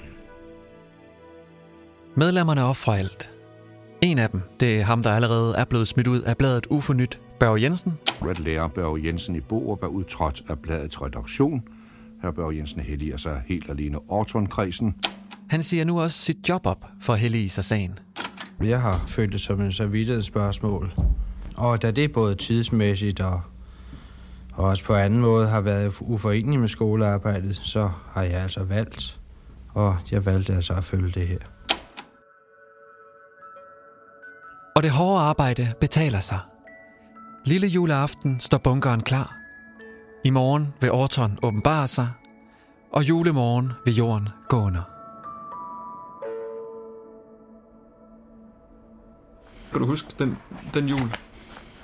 Medlemmerne 2.15 2.65
offrer 2.65 2.95
alt. 2.95 3.34
En 4.05 4.19
af 4.19 4.31
dem, 4.31 4.41
det 4.61 4.81
er 4.81 4.85
ham, 4.85 5.03
der 5.03 5.11
allerede 5.11 5.55
er 5.57 5.65
blevet 5.65 5.89
smidt 5.89 6.07
ud 6.07 6.21
af 6.21 6.37
bladet 6.37 6.67
UFO 6.67 6.93
Nyt, 6.93 7.21
Børge 7.41 7.63
Jensen. 7.63 7.99
Red 8.23 8.35
Lærer 8.35 8.69
Børge 8.69 9.07
Jensen 9.07 9.37
i 9.37 9.41
Borup 9.41 9.83
er 9.83 9.87
udtrådt 9.87 10.43
af 10.49 10.59
bladets 10.59 11.03
redaktion. 11.03 11.63
Herr 12.23 12.31
Børge 12.31 12.57
Jensen 12.57 12.81
helliger 12.81 13.17
sig 13.17 13.43
helt 13.47 13.71
alene 13.71 13.99
Orton-kredsen. 14.09 14.95
Han 15.51 15.63
siger 15.63 15.85
nu 15.85 16.01
også 16.01 16.19
sit 16.19 16.49
job 16.49 16.67
op 16.67 16.87
for 17.01 17.13
at 17.13 17.19
hellige 17.19 17.49
sig 17.49 17.65
sagen. 17.65 17.99
Jeg 18.63 18.81
har 18.81 19.05
følt 19.09 19.33
det 19.33 19.41
som 19.41 19.61
en 19.61 19.73
samvittighedsspørgsmål. 19.73 20.95
Og 21.57 21.83
da 21.83 21.91
det 21.91 22.13
både 22.13 22.35
tidsmæssigt 22.35 23.21
og, 23.21 23.41
og 24.53 24.65
også 24.65 24.85
på 24.85 24.95
anden 24.95 25.21
måde 25.21 25.47
har 25.47 25.61
været 25.61 25.95
uforeneligt 26.01 26.61
med 26.61 26.69
skolearbejdet, 26.69 27.57
så 27.57 27.91
har 28.13 28.23
jeg 28.23 28.43
altså 28.43 28.63
valgt, 28.63 29.21
og 29.69 29.97
jeg 30.11 30.27
valgte 30.27 30.55
altså 30.55 30.73
at 30.73 30.85
følge 30.85 31.11
det 31.11 31.29
her. 31.29 31.39
Og 34.77 34.83
det 34.83 34.91
hårde 34.91 35.21
arbejde 35.21 35.73
betaler 35.81 36.21
sig. 36.21 36.39
Lille 37.45 37.67
juleaften 37.67 38.41
står 38.41 38.59
bunkeren 38.59 39.03
klar. 39.03 39.37
I 40.25 40.31
morgen 40.31 40.75
vil 40.81 40.93
Orton 40.93 41.39
åbenbare 41.43 41.89
sig, 41.89 42.09
og 42.93 43.09
julemorgen 43.09 43.73
vil 43.85 43.97
jorden 43.97 44.29
gå 44.49 44.57
under. 44.57 44.83
Kan 49.73 49.81
du 49.81 49.87
huske 49.87 50.09
den, 50.19 50.39
den 50.75 50.89
jul, 50.89 51.17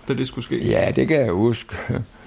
da 0.08 0.14
det 0.14 0.26
skulle 0.26 0.44
ske? 0.44 0.68
Ja, 0.68 0.92
det 0.96 1.08
kan 1.08 1.20
jeg 1.20 1.32
huske. 1.32 1.76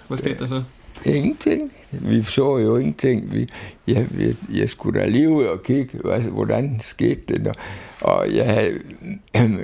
Hvad 0.08 0.18
skete 0.18 0.40
der 0.40 0.48
så? 0.48 0.64
Ingenting. 1.06 1.72
Vi 1.92 2.24
så 2.24 2.58
jo 2.58 2.78
ingenting. 2.78 3.34
Vi, 3.34 3.50
jeg, 3.88 4.08
jeg, 4.20 4.36
jeg 4.54 4.70
skulle 4.70 5.00
da 5.00 5.08
lige 5.08 5.30
ud 5.30 5.44
og 5.44 5.64
kigge, 5.64 5.98
hvad, 6.04 6.22
hvordan 6.22 6.80
skete 6.84 7.22
det. 7.28 7.48
Og, 7.48 7.56
og 8.02 8.36
jeg, 8.36 8.46
havde, 8.46 8.80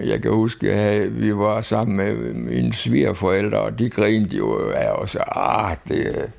jeg 0.11 0.21
kan 0.21 0.31
huske, 0.31 0.71
at 0.71 1.21
vi 1.21 1.35
var 1.35 1.61
sammen 1.61 1.97
med 1.97 2.33
mine 2.33 2.73
svigerforældre, 2.73 3.59
og 3.59 3.79
de 3.79 3.89
grinte 3.89 4.37
jo 4.37 4.71
af 4.75 4.91
os. 4.91 5.17
Ah, 5.35 5.75
det, 5.87 6.31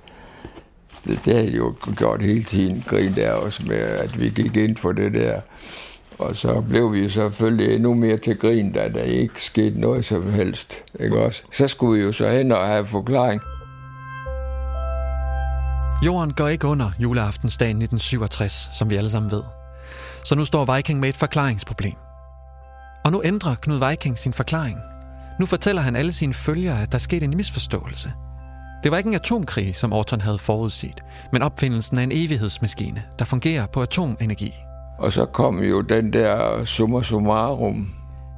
det, 1.05 1.21
det 1.25 1.35
havde 1.35 1.51
jo 1.51 1.75
gjort 1.97 2.23
hele 2.23 2.43
tiden, 2.43 2.85
grinte 2.87 3.25
af 3.25 3.35
os 3.35 3.65
med, 3.67 3.77
at 3.77 4.21
vi 4.21 4.29
gik 4.29 4.57
ind 4.57 4.77
for 4.77 4.93
det 4.93 5.13
der. 5.13 5.41
Og 6.19 6.37
så 6.37 6.61
blev 6.69 6.93
vi 6.93 7.09
selvfølgelig 7.09 7.75
endnu 7.75 7.95
mere 7.95 8.17
til 8.17 8.39
grin, 8.39 8.73
da 8.73 8.89
der 8.95 9.03
ikke 9.03 9.45
skete 9.45 9.81
noget 9.81 10.05
som 10.05 10.33
helst. 10.33 10.85
Ikke 11.01 11.19
også? 11.19 11.45
Så 11.53 11.67
skulle 11.67 11.99
vi 11.99 12.07
jo 12.07 12.13
så 12.13 12.31
hen 12.31 12.53
og 12.53 12.67
have 12.67 12.85
forklaring. 12.85 13.41
Jorden 16.03 16.33
går 16.33 16.49
ikke 16.49 16.67
under 16.67 16.91
juleaftensdagen 16.99 17.77
1967, 17.77 18.71
som 18.73 18.91
vi 18.91 18.97
alle 18.97 19.11
sammen 19.11 19.31
ved. 19.31 19.43
Så 20.25 20.35
nu 20.35 20.45
står 20.45 20.77
Viking 20.77 21.01
med 21.01 21.09
et 21.09 21.17
forklaringsproblem. 21.17 21.95
Og 23.05 23.13
nu 23.13 23.23
ændrer 23.25 23.55
Knud 23.55 23.89
Viking 23.89 24.19
sin 24.19 24.33
forklaring. 24.33 24.79
Nu 25.41 25.47
fortæller 25.47 25.83
han 25.83 25.97
alle 25.97 26.13
sine 26.13 26.35
følgere, 26.35 26.83
at 26.83 26.93
der 26.93 26.99
skete 26.99 27.25
en 27.25 27.37
misforståelse. 27.37 28.13
Det 28.83 28.91
var 28.91 28.99
ikke 28.99 29.09
en 29.09 29.15
atomkrig, 29.15 29.77
som 29.77 29.93
Orton 29.93 30.21
havde 30.21 30.39
forudset, 30.39 31.01
men 31.33 31.43
opfindelsen 31.43 31.99
af 31.99 32.03
en 32.03 32.13
evighedsmaskine, 32.13 33.03
der 33.19 33.25
fungerer 33.25 33.67
på 33.67 33.83
atomenergi. 33.83 34.55
Og 34.99 35.13
så 35.13 35.27
kom 35.27 35.63
jo 35.63 35.81
den 35.81 36.13
der 36.13 36.65
summa 36.65 37.03
summarum. 37.03 37.95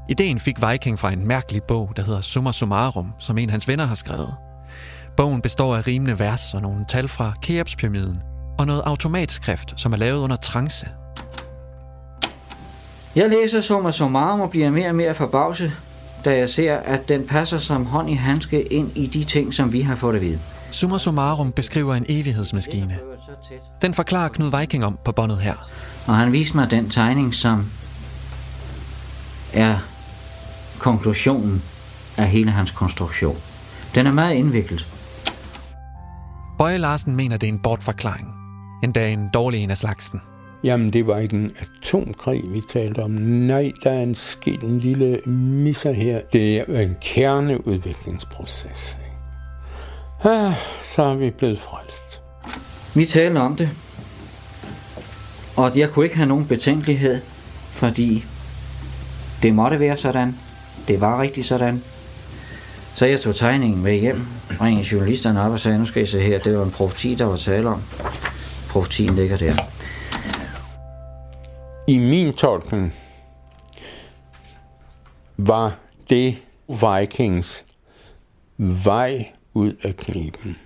Ideen 0.09 0.41
fik 0.41 0.57
Viking 0.71 0.99
fra 0.99 1.13
en 1.13 1.27
mærkelig 1.27 1.63
bog, 1.63 1.93
der 1.97 2.03
hedder 2.03 2.21
Summa 2.21 2.53
Summarum, 2.53 3.13
som 3.19 3.39
en 3.39 3.49
af 3.49 3.53
hans 3.53 3.69
venner 3.69 3.85
har 3.85 3.95
skrevet. 3.95 4.35
Bogen 5.17 5.41
består 5.41 5.77
af 5.77 5.87
rimende 5.87 6.19
vers 6.19 6.55
og 6.55 6.63
nogle 6.63 6.85
tal 6.89 7.09
fra 7.09 7.33
Keopspyramiden, 7.43 8.19
og 8.59 8.67
noget 8.67 8.83
automatskrift, 8.87 9.75
som 9.77 9.93
er 9.93 9.97
lavet 9.97 10.19
under 10.19 10.37
trance. 10.37 10.89
Jeg 13.15 13.29
læser 13.31 13.61
summa 13.61 13.93
summarum 13.93 14.41
og 14.41 14.51
bliver 14.51 14.71
mere 14.71 14.89
og 14.89 14.95
mere 14.95 15.15
forbavset, 15.15 15.73
da 16.25 16.37
jeg 16.37 16.51
ser, 16.51 16.77
at 16.77 17.09
den 17.09 17.27
passer 17.27 17.59
som 17.59 17.87
hånd 17.87 18.11
i 18.11 18.15
handske 18.15 18.63
ind 18.63 18.97
i 18.97 19.07
de 19.07 19.25
ting, 19.25 19.55
som 19.55 19.73
vi 19.73 19.81
har 19.81 19.95
fået 19.95 20.15
at 20.15 20.21
vide. 20.21 20.39
Summa 20.71 20.99
Summarum 20.99 21.53
beskriver 21.53 21.95
en 21.95 22.07
evighedsmaskine. 22.09 22.99
Den 23.83 23.95
forklarer 23.95 24.29
Knud 24.29 24.59
Viking 24.59 24.85
om 24.85 24.99
på 25.05 25.13
båndet 25.13 25.39
her. 25.39 25.55
Og 26.07 26.17
han 26.17 26.33
viste 26.33 26.57
mig 26.57 26.71
den 26.71 26.91
tegning, 26.91 27.35
som 27.35 27.71
er 29.53 29.79
konklusionen 30.79 31.63
af 32.17 32.29
hele 32.29 32.51
hans 32.51 32.71
konstruktion. 32.71 33.37
Den 33.95 34.07
er 34.07 34.13
meget 34.13 34.35
indviklet. 34.35 34.87
Bøje 36.63 36.79
Larsen 36.79 37.17
mener, 37.17 37.37
det 37.37 37.49
er 37.49 37.53
en 37.53 37.59
bortforklaring. 37.59 38.29
Endda 38.85 39.09
en 39.09 39.29
dårlig 39.35 39.63
en 39.63 39.71
af 39.71 39.79
slagsen. 39.79 40.21
Jamen, 40.65 40.93
det 40.93 41.07
var 41.07 41.19
ikke 41.19 41.37
en 41.37 41.53
atomkrig, 41.59 42.43
vi 42.53 42.63
talte 42.69 42.99
om. 43.03 43.11
Nej, 43.11 43.73
der 43.85 43.91
er 43.91 44.03
en 44.03 44.15
sket 44.15 44.61
en 44.61 44.79
lille 44.79 45.21
misser 45.27 45.93
her. 45.93 46.21
Det 46.33 46.59
er 46.59 46.81
en 46.81 46.97
kerneudviklingsproces. 47.01 48.97
Ikke? 49.05 50.37
Ah, 50.37 50.53
så 50.83 51.03
er 51.03 51.15
vi 51.15 51.31
blevet 51.31 51.59
frelst. 51.59 52.23
Vi 52.95 53.07
talte 53.07 53.39
om 53.39 53.57
det, 53.57 53.69
og 55.57 55.79
jeg 55.79 55.91
kunne 55.91 56.05
ikke 56.05 56.17
have 56.17 56.29
nogen 56.29 56.47
betænkelighed, 56.47 57.21
fordi 57.71 58.25
det 59.43 59.55
måtte 59.55 59.81
være 59.81 59.97
sådan. 59.97 60.35
Det 60.89 61.01
var 61.01 61.23
rigtig 61.23 61.45
sådan. 61.45 61.83
Så 62.95 63.07
jeg 63.07 63.21
tog 63.21 63.37
tegningen 63.37 63.83
med 63.83 64.01
hjem, 64.01 64.27
ringede 64.63 64.89
journalisterne 64.93 65.43
op 65.43 65.53
og 65.53 65.61
sagde, 65.61 65.79
nu 65.79 65.87
skal 65.87 66.03
I 66.03 66.07
se 66.07 66.21
her, 66.21 66.39
det 66.39 66.59
var 66.59 66.65
en 66.65 66.71
profeti, 66.71 67.15
der 67.15 67.25
var 67.25 67.37
tale 67.37 67.69
om. 67.69 67.83
Profetien 68.69 69.15
ligger 69.15 69.37
der. 69.37 69.55
I 71.89 71.99
min 71.99 72.33
tolkning 72.33 72.95
var 75.37 75.79
det 76.11 76.37
Vikings 76.69 77.65
vej 78.57 79.27
ud 79.55 79.73
af 79.83 79.97
kniben. 79.97 80.57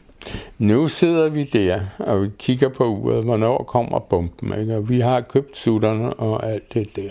Nu 0.58 0.88
sidder 0.88 1.28
vi 1.28 1.44
der, 1.44 1.80
og 1.98 2.22
vi 2.22 2.28
kigger 2.38 2.68
på 2.68 2.84
uret, 2.84 3.24
hvornår 3.24 3.64
kommer 3.68 3.98
bomben, 3.98 4.60
ikke? 4.60 4.76
og 4.76 4.88
vi 4.88 5.00
har 5.00 5.20
købt 5.20 5.56
sutterne 5.56 6.14
og 6.14 6.46
alt 6.46 6.74
det 6.74 6.96
der. 6.96 7.10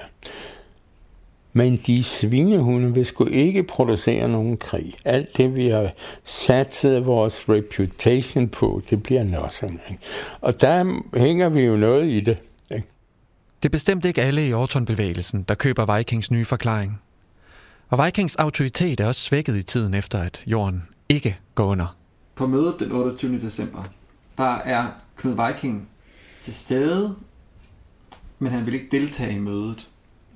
Men 1.57 1.77
de 1.87 2.03
svinehunde 2.03 2.93
vil 2.93 3.05
sgu 3.05 3.25
ikke 3.25 3.63
producere 3.63 4.27
nogen 4.27 4.57
krig. 4.57 4.93
Alt 5.05 5.37
det, 5.37 5.55
vi 5.55 5.67
har 5.67 5.91
satset 6.23 7.05
vores 7.05 7.49
reputation 7.49 8.49
på, 8.49 8.81
det 8.89 9.03
bliver 9.03 9.23
nothing. 9.23 9.81
Ikke? 9.89 10.03
Og 10.41 10.61
der 10.61 11.01
hænger 11.17 11.49
vi 11.49 11.61
jo 11.61 11.75
noget 11.75 12.09
i 12.09 12.19
det. 12.19 12.37
Ikke? 12.71 12.87
Det 13.63 13.69
er 13.69 13.71
bestemt 13.71 14.05
ikke 14.05 14.21
alle 14.21 14.47
i 14.47 14.53
Orton-bevægelsen, 14.53 15.43
der 15.43 15.55
køber 15.55 15.97
Vikings 15.97 16.31
nye 16.31 16.45
forklaring. 16.45 17.01
Og 17.89 18.05
Vikings 18.05 18.35
autoritet 18.35 18.99
er 18.99 19.07
også 19.07 19.21
svækket 19.21 19.55
i 19.55 19.63
tiden 19.63 19.93
efter, 19.93 20.19
at 20.19 20.43
jorden 20.47 20.83
ikke 21.09 21.37
går 21.55 21.65
under. 21.65 21.95
På 22.35 22.47
mødet 22.47 22.75
den 22.79 22.91
28. 22.91 23.41
december, 23.41 23.83
der 24.37 24.55
er 24.55 24.87
Knud 25.17 25.47
Viking 25.47 25.89
til 26.43 26.55
stede, 26.55 27.15
men 28.39 28.51
han 28.51 28.65
vil 28.65 28.73
ikke 28.73 28.87
deltage 28.91 29.35
i 29.35 29.39
mødet. 29.39 29.87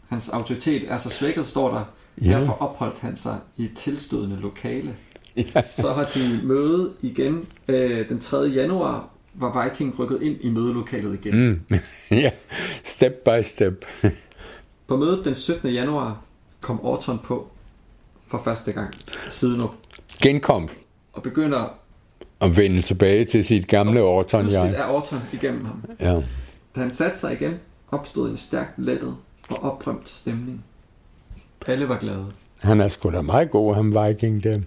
Hans 0.09 0.29
autoritet 0.29 0.91
er 0.91 0.97
så 0.97 1.09
svækket, 1.09 1.47
står 1.47 1.73
der. 1.73 1.83
Ja. 2.23 2.39
Derfor 2.39 2.53
opholdt 2.53 2.99
han 2.99 3.17
sig 3.17 3.37
i 3.57 3.65
et 3.65 3.71
tilstødende 3.77 4.37
lokale. 4.41 4.95
Ja. 5.37 5.61
Så 5.71 5.93
har 5.93 6.03
de 6.03 6.47
møde 6.47 6.93
igen 7.01 7.47
øh, 7.67 8.09
den 8.09 8.19
3. 8.19 8.37
januar, 8.37 9.09
var 9.33 9.63
Viking 9.63 9.99
rykket 9.99 10.21
ind 10.21 10.37
i 10.41 10.49
mødelokalet 10.49 11.25
igen. 11.25 11.65
Mm. 11.69 11.79
ja, 12.11 12.31
step 12.83 13.13
by 13.13 13.43
step. 13.43 13.85
På 14.87 14.97
mødet 14.97 15.25
den 15.25 15.35
17. 15.35 15.69
januar 15.69 16.23
kom 16.61 16.85
Orton 16.85 17.19
på 17.19 17.47
for 18.27 18.41
første 18.43 18.71
gang 18.71 18.93
siden 19.29 19.57
nu, 19.59 19.69
Genkomst 20.21 20.79
og 21.13 21.23
begynder 21.23 21.73
og 22.39 22.57
vende 22.57 22.81
tilbage 22.81 23.25
til 23.25 23.45
sit 23.45 23.67
gamle 23.67 24.01
Orton, 24.01 24.49
jeg. 24.51 24.69
er 24.69 24.85
Orton 24.85 25.19
igennem 25.33 25.65
ham. 25.65 25.83
Ja. 25.99 26.15
Da 26.75 26.79
han 26.79 26.91
satte 26.91 27.19
sig 27.19 27.33
igen, 27.33 27.59
opstod 27.91 28.29
en 28.29 28.37
stærkt 28.37 28.73
lettet 28.77 29.15
og 29.51 29.63
oprømt 29.63 30.09
stemning. 30.09 30.63
Alle 31.67 31.89
var 31.89 31.97
glade. 31.99 32.25
Han 32.59 32.81
er 32.81 32.87
sgu 32.87 33.11
da 33.11 33.21
meget 33.21 33.49
god, 33.51 33.75
ham 33.75 33.95
Viking 34.07 34.43
der. 34.43 34.59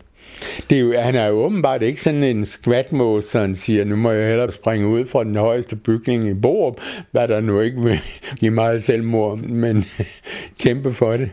Det 0.71 0.79
er 0.79 0.83
jo, 0.83 0.93
han 1.01 1.15
er 1.15 1.27
jo 1.27 1.35
åbenbart 1.35 1.83
ikke 1.83 2.03
sådan 2.03 2.23
en 2.25 2.47
skvatmås, 2.47 3.25
så 3.25 3.41
han 3.41 3.57
siger, 3.57 3.85
nu 3.85 3.97
må 3.97 4.11
jeg 4.11 4.29
hellere 4.29 4.51
springe 4.51 4.87
ud 4.89 5.07
fra 5.07 5.25
den 5.25 5.37
højeste 5.37 5.77
bygning 5.77 6.29
i 6.29 6.35
Borup, 6.35 6.81
hvad 7.11 7.29
der 7.29 7.41
nu 7.41 7.61
ikke 7.61 7.83
vil 7.83 8.01
give 8.39 8.51
meget 8.51 8.83
selvmord, 8.85 9.39
men 9.39 9.85
kæmpe 10.61 10.95
for 10.95 11.13
det. 11.17 11.31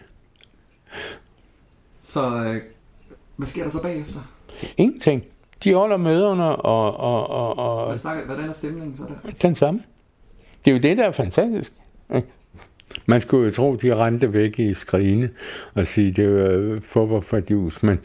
Så 2.03 2.43
øh, 2.43 2.61
hvad 3.35 3.47
sker 3.47 3.63
der 3.63 3.71
så 3.71 3.81
bagefter? 3.81 4.19
Ingenting. 4.77 5.23
De 5.63 5.73
holder 5.73 5.97
møderne, 5.97 6.55
og, 6.55 6.99
og, 6.99 7.29
og, 7.29 7.57
og 7.79 7.87
Hvad 7.87 7.97
snakker, 7.97 8.25
hvordan 8.25 8.49
er 8.49 8.53
stemningen 8.53 8.97
så 8.97 9.03
der? 9.03 9.31
den 9.41 9.55
samme. 9.55 9.83
Det 10.65 10.71
er 10.71 10.75
jo 10.75 10.81
det, 10.81 10.97
der 10.97 11.07
er 11.07 11.11
fantastisk. 11.11 11.73
Man 13.09 13.21
skulle 13.21 13.45
jo 13.45 13.51
tro, 13.51 13.75
de 13.75 13.95
rendte 13.95 14.33
væk 14.33 14.59
i 14.59 14.73
skrine 14.73 15.29
og 15.73 15.87
sige, 15.87 16.11
det 16.11 16.33
var 16.33 16.49
øh, 16.51 16.81
fodboldfordjus, 16.81 17.83
men 17.83 17.99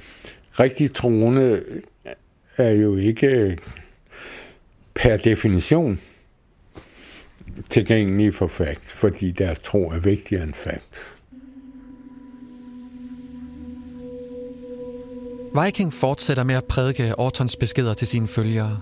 rigtig 0.60 0.94
troende 0.94 1.62
er 2.56 2.70
jo 2.70 2.96
ikke 2.96 3.26
øh, 3.26 3.56
per 4.94 5.16
definition 5.16 6.00
tilgængelige 7.70 8.32
for 8.32 8.46
fakt, 8.46 8.92
fordi 8.92 9.30
deres 9.30 9.58
tro 9.58 9.90
er 9.90 9.98
vigtigere 9.98 10.42
end 10.42 10.54
fakt. 10.54 11.16
Viking 15.64 15.92
fortsætter 15.92 16.44
med 16.44 16.54
at 16.54 16.64
prædike 16.64 17.18
Ortons 17.18 17.56
beskeder 17.56 17.94
til 17.94 18.06
sine 18.06 18.28
følgere, 18.28 18.80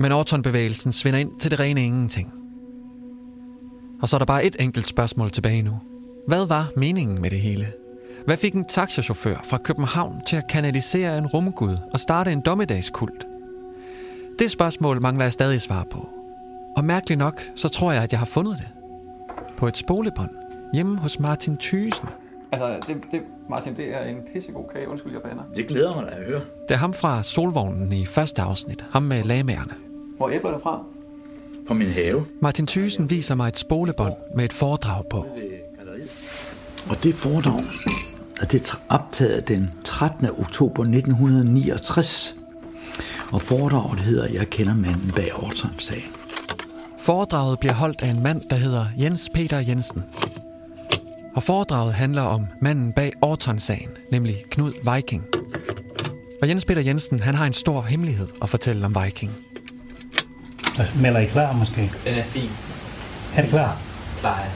men 0.00 0.12
Orton-bevægelsen 0.12 0.92
svinder 0.92 1.20
ind 1.20 1.40
til 1.40 1.50
det 1.50 1.60
rene 1.60 1.84
ingenting. 1.84 2.43
Og 4.04 4.08
så 4.08 4.16
er 4.16 4.18
der 4.18 4.24
bare 4.24 4.44
et 4.44 4.56
enkelt 4.60 4.88
spørgsmål 4.88 5.30
tilbage 5.30 5.62
nu. 5.62 5.80
Hvad 6.26 6.46
var 6.46 6.70
meningen 6.76 7.22
med 7.22 7.30
det 7.30 7.40
hele? 7.40 7.66
Hvad 8.24 8.36
fik 8.36 8.54
en 8.54 8.64
taxachauffør 8.64 9.36
fra 9.44 9.58
København 9.58 10.20
til 10.26 10.36
at 10.36 10.48
kanalisere 10.48 11.18
en 11.18 11.26
rumgud 11.26 11.76
og 11.92 12.00
starte 12.00 12.32
en 12.32 12.40
dommedagskult? 12.40 13.26
Det 14.38 14.50
spørgsmål 14.50 15.02
mangler 15.02 15.24
jeg 15.24 15.32
stadig 15.32 15.60
svar 15.60 15.86
på. 15.90 16.08
Og 16.76 16.84
mærkeligt 16.84 17.18
nok, 17.18 17.42
så 17.54 17.68
tror 17.68 17.92
jeg, 17.92 18.02
at 18.02 18.12
jeg 18.12 18.18
har 18.18 18.26
fundet 18.26 18.58
det. 18.58 18.68
På 19.56 19.68
et 19.68 19.76
spolebånd 19.76 20.30
hjemme 20.74 20.98
hos 20.98 21.20
Martin 21.20 21.56
Thysen. 21.56 22.08
Altså, 22.52 22.92
det, 22.92 23.02
det, 23.10 23.22
Martin, 23.48 23.76
det 23.76 23.94
er 23.94 24.04
en 24.04 24.16
pissegod 24.32 24.64
kage. 24.72 24.88
Undskyld, 24.88 25.12
jeg 25.12 25.22
bander. 25.22 25.42
Det 25.56 25.66
glæder 25.66 25.94
mig 25.94 26.06
da 26.06 26.10
at 26.10 26.26
høre. 26.26 26.40
Det 26.68 26.74
er 26.74 26.78
ham 26.78 26.92
fra 26.92 27.22
Solvognen 27.22 27.92
i 27.92 28.06
første 28.06 28.42
afsnit. 28.42 28.84
Ham 28.90 29.02
med 29.02 29.22
lagmærerne. 29.22 29.74
Hvor 30.16 30.28
er 30.28 30.34
æblerne 30.34 30.60
fra? 30.62 30.84
På 31.66 31.74
min 31.74 31.88
have. 31.88 32.24
Martin 32.40 32.66
Thysen 32.66 33.10
viser 33.10 33.34
mig 33.34 33.48
et 33.48 33.58
spolebånd 33.58 34.14
med 34.36 34.44
et 34.44 34.52
foredrag 34.52 35.04
på. 35.10 35.26
Og 36.90 37.02
det 37.02 37.14
foredrag 37.14 37.60
er 38.40 38.46
det 38.46 38.70
er 38.70 38.80
optaget 38.88 39.48
den 39.48 39.70
13. 39.84 40.26
oktober 40.26 40.82
1969. 40.82 42.36
Og 43.32 43.42
foredraget 43.42 44.00
hedder 44.00 44.32
Jeg 44.32 44.50
kender 44.50 44.74
manden 44.74 45.12
bag 45.16 45.30
Orton-sagen. 45.34 46.10
Foredraget 46.98 47.58
bliver 47.58 47.72
holdt 47.72 48.02
af 48.02 48.08
en 48.08 48.22
mand, 48.22 48.42
der 48.50 48.56
hedder 48.56 48.86
Jens 48.98 49.30
Peter 49.34 49.58
Jensen. 49.58 50.02
Og 51.34 51.42
foredraget 51.42 51.94
handler 51.94 52.22
om 52.22 52.46
manden 52.60 52.92
bag 52.92 53.12
Orton-sagen, 53.22 53.88
nemlig 54.12 54.44
Knud 54.50 54.72
Viking. 54.94 55.24
Og 56.42 56.48
Jens 56.48 56.64
Peter 56.64 56.82
Jensen, 56.82 57.20
han 57.20 57.34
har 57.34 57.46
en 57.46 57.52
stor 57.52 57.82
hemmelighed 57.82 58.28
at 58.42 58.50
fortælle 58.50 58.86
om 58.86 58.96
Viking. 59.04 59.32
Melder 61.00 61.20
I 61.20 61.26
klar 61.26 61.52
måske? 61.52 61.90
Den 62.04 62.14
er 62.14 62.22
fin. 62.22 62.50
Er 63.36 63.40
det 63.42 63.50
klar? 63.50 63.76
Klar, 64.20 64.38
ja. 64.38 64.50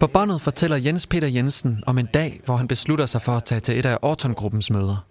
På 0.00 0.06
båndet 0.06 0.40
fortæller 0.40 0.76
Jens 0.76 1.06
Peter 1.06 1.28
Jensen 1.28 1.82
om 1.86 1.98
en 1.98 2.06
dag, 2.14 2.40
hvor 2.44 2.56
han 2.56 2.68
beslutter 2.68 3.06
sig 3.06 3.22
for 3.22 3.32
at 3.32 3.44
tage 3.44 3.60
til 3.60 3.78
et 3.78 3.86
af 3.86 3.98
Orton-gruppens 4.02 4.70
møder. 4.70 5.04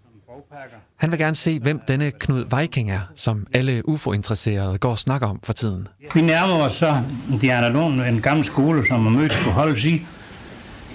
Han 0.96 1.12
vil 1.12 1.20
gerne 1.20 1.36
se, 1.36 1.60
hvem 1.60 1.82
denne 1.88 2.12
Knud 2.12 2.60
Viking 2.60 2.92
er, 2.92 3.00
som 3.16 3.48
alle 3.54 3.90
UFO-interesserede 3.90 4.78
går 4.78 4.90
og 4.90 4.98
snakker 4.98 5.28
om 5.28 5.40
for 5.44 5.54
tiden. 5.54 5.88
Vi 6.14 6.22
nærmer 6.22 6.54
os 6.54 6.74
så 6.74 7.02
Diana 7.42 7.70
Lund, 7.70 8.02
en 8.02 8.22
gammel 8.22 8.46
skole, 8.46 8.88
som 8.88 9.06
er 9.08 9.10
mødt 9.10 9.40
på 9.44 9.50
holdes 9.50 9.86
i. 9.86 10.06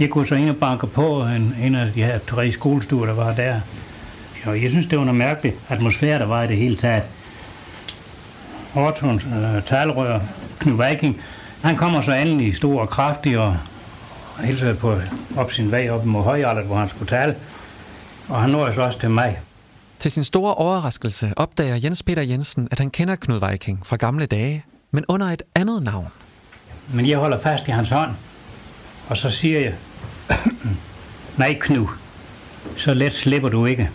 Jeg 0.01 0.11
kunne 0.11 0.27
så 0.27 0.35
ind 0.35 0.51
og 0.51 0.57
banke 0.57 0.87
på 0.87 1.23
en, 1.23 1.57
en 1.63 1.75
af 1.75 1.93
de 1.93 2.05
her 2.05 2.19
tre 2.19 2.53
skolestuer, 2.53 3.07
der 3.07 3.15
var 3.15 3.35
der. 3.35 3.61
Og 4.45 4.63
jeg 4.63 4.71
synes, 4.71 4.87
det 4.87 4.99
var 4.99 5.05
noget 5.05 5.19
mærkeligt 5.19 5.57
atmosfære, 5.69 6.19
der 6.19 6.27
var 6.27 6.43
i 6.43 6.47
det 6.47 6.57
hele 6.57 6.77
taget. 6.77 7.03
Ortons 8.75 9.25
øh, 9.25 9.63
talerør, 9.63 10.21
Knud 10.59 10.87
Viking, 10.87 11.21
han 11.63 11.77
kommer 11.77 12.01
så 12.01 12.13
endelig 12.13 12.57
stor 12.57 12.81
og 12.81 12.89
kraftig 12.89 13.39
og 13.39 13.57
hilser 14.41 14.75
på 14.75 14.99
op 15.37 15.53
sin 15.53 15.71
vej 15.71 15.91
op 15.91 16.05
mod 16.05 16.23
højaldet, 16.23 16.65
hvor 16.65 16.77
han 16.77 16.89
skulle 16.89 17.09
tale. 17.09 17.37
Og 18.29 18.41
han 18.41 18.51
når 18.51 18.71
så 18.71 18.83
også 18.83 18.99
til 18.99 19.11
mig. 19.11 19.41
Til 19.99 20.11
sin 20.11 20.25
store 20.25 20.55
overraskelse 20.55 21.33
opdager 21.37 21.77
Jens 21.85 22.03
Peter 22.03 22.23
Jensen, 22.23 22.69
at 22.71 22.79
han 22.79 22.91
kender 22.91 23.17
Knud 23.17 23.51
Viking 23.51 23.87
fra 23.87 23.97
gamle 23.97 24.27
dage, 24.27 24.65
men 24.91 25.05
under 25.09 25.27
et 25.27 25.43
andet 25.55 25.83
navn. 25.83 26.09
Men 26.89 27.09
jeg 27.09 27.19
holder 27.19 27.39
fast 27.39 27.69
i 27.69 27.71
hans 27.71 27.91
hånd, 27.91 28.11
og 29.09 29.17
så 29.17 29.31
siger 29.31 29.61
jeg, 29.61 29.75
nej 31.37 31.57
Knud, 31.61 31.87
så 32.77 32.95
let 32.95 33.13
slipper 33.13 33.49
du 33.49 33.67
ikke. 33.67 33.91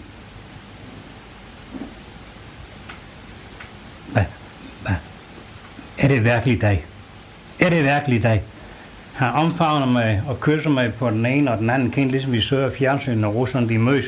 Hvad? 4.11 4.25
Hvad? 4.81 4.95
Er 5.99 6.07
det 6.07 6.23
virkelig 6.23 6.61
dig? 6.61 6.85
Er 7.59 7.69
det 7.69 7.83
virkelig 7.83 8.23
dig? 8.23 8.43
Han 9.13 9.31
omfavner 9.33 9.85
mig 9.85 10.23
og 10.27 10.39
kysser 10.39 10.69
mig 10.69 10.93
på 10.93 11.09
den 11.09 11.25
ene 11.25 11.51
og 11.51 11.57
den 11.57 11.69
anden 11.69 11.91
kind, 11.91 12.11
ligesom 12.11 12.31
vi 12.31 12.41
søger 12.41 12.71
fjernsynet, 12.71 13.17
når 13.17 13.29
russerne 13.29 13.69
de 13.69 13.77
møs. 13.77 14.05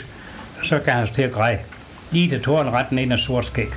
Så 0.63 0.79
kan 0.79 0.93
han 0.93 1.07
til 1.07 1.21
at 1.21 1.31
græde. 1.31 1.57
Lige 2.11 2.29
til 2.29 2.43
tåren 2.43 2.71
ret 2.71 2.91
ind 2.91 3.13
af 3.13 3.19
sort 3.19 3.45
skæg. 3.45 3.67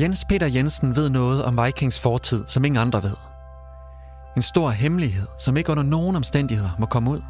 Jens 0.00 0.24
Peter 0.28 0.46
Jensen 0.46 0.96
ved 0.96 1.10
noget 1.10 1.44
om 1.44 1.60
Vikings 1.64 2.00
fortid, 2.00 2.44
som 2.46 2.64
ingen 2.64 2.80
andre 2.80 3.02
ved. 3.02 3.16
En 4.36 4.42
stor 4.42 4.70
hemmelighed, 4.70 5.26
som 5.38 5.56
ikke 5.56 5.70
under 5.70 5.82
nogen 5.82 6.16
omstændigheder 6.16 6.70
må 6.78 6.86
komme 6.86 7.10
ud. 7.10 7.20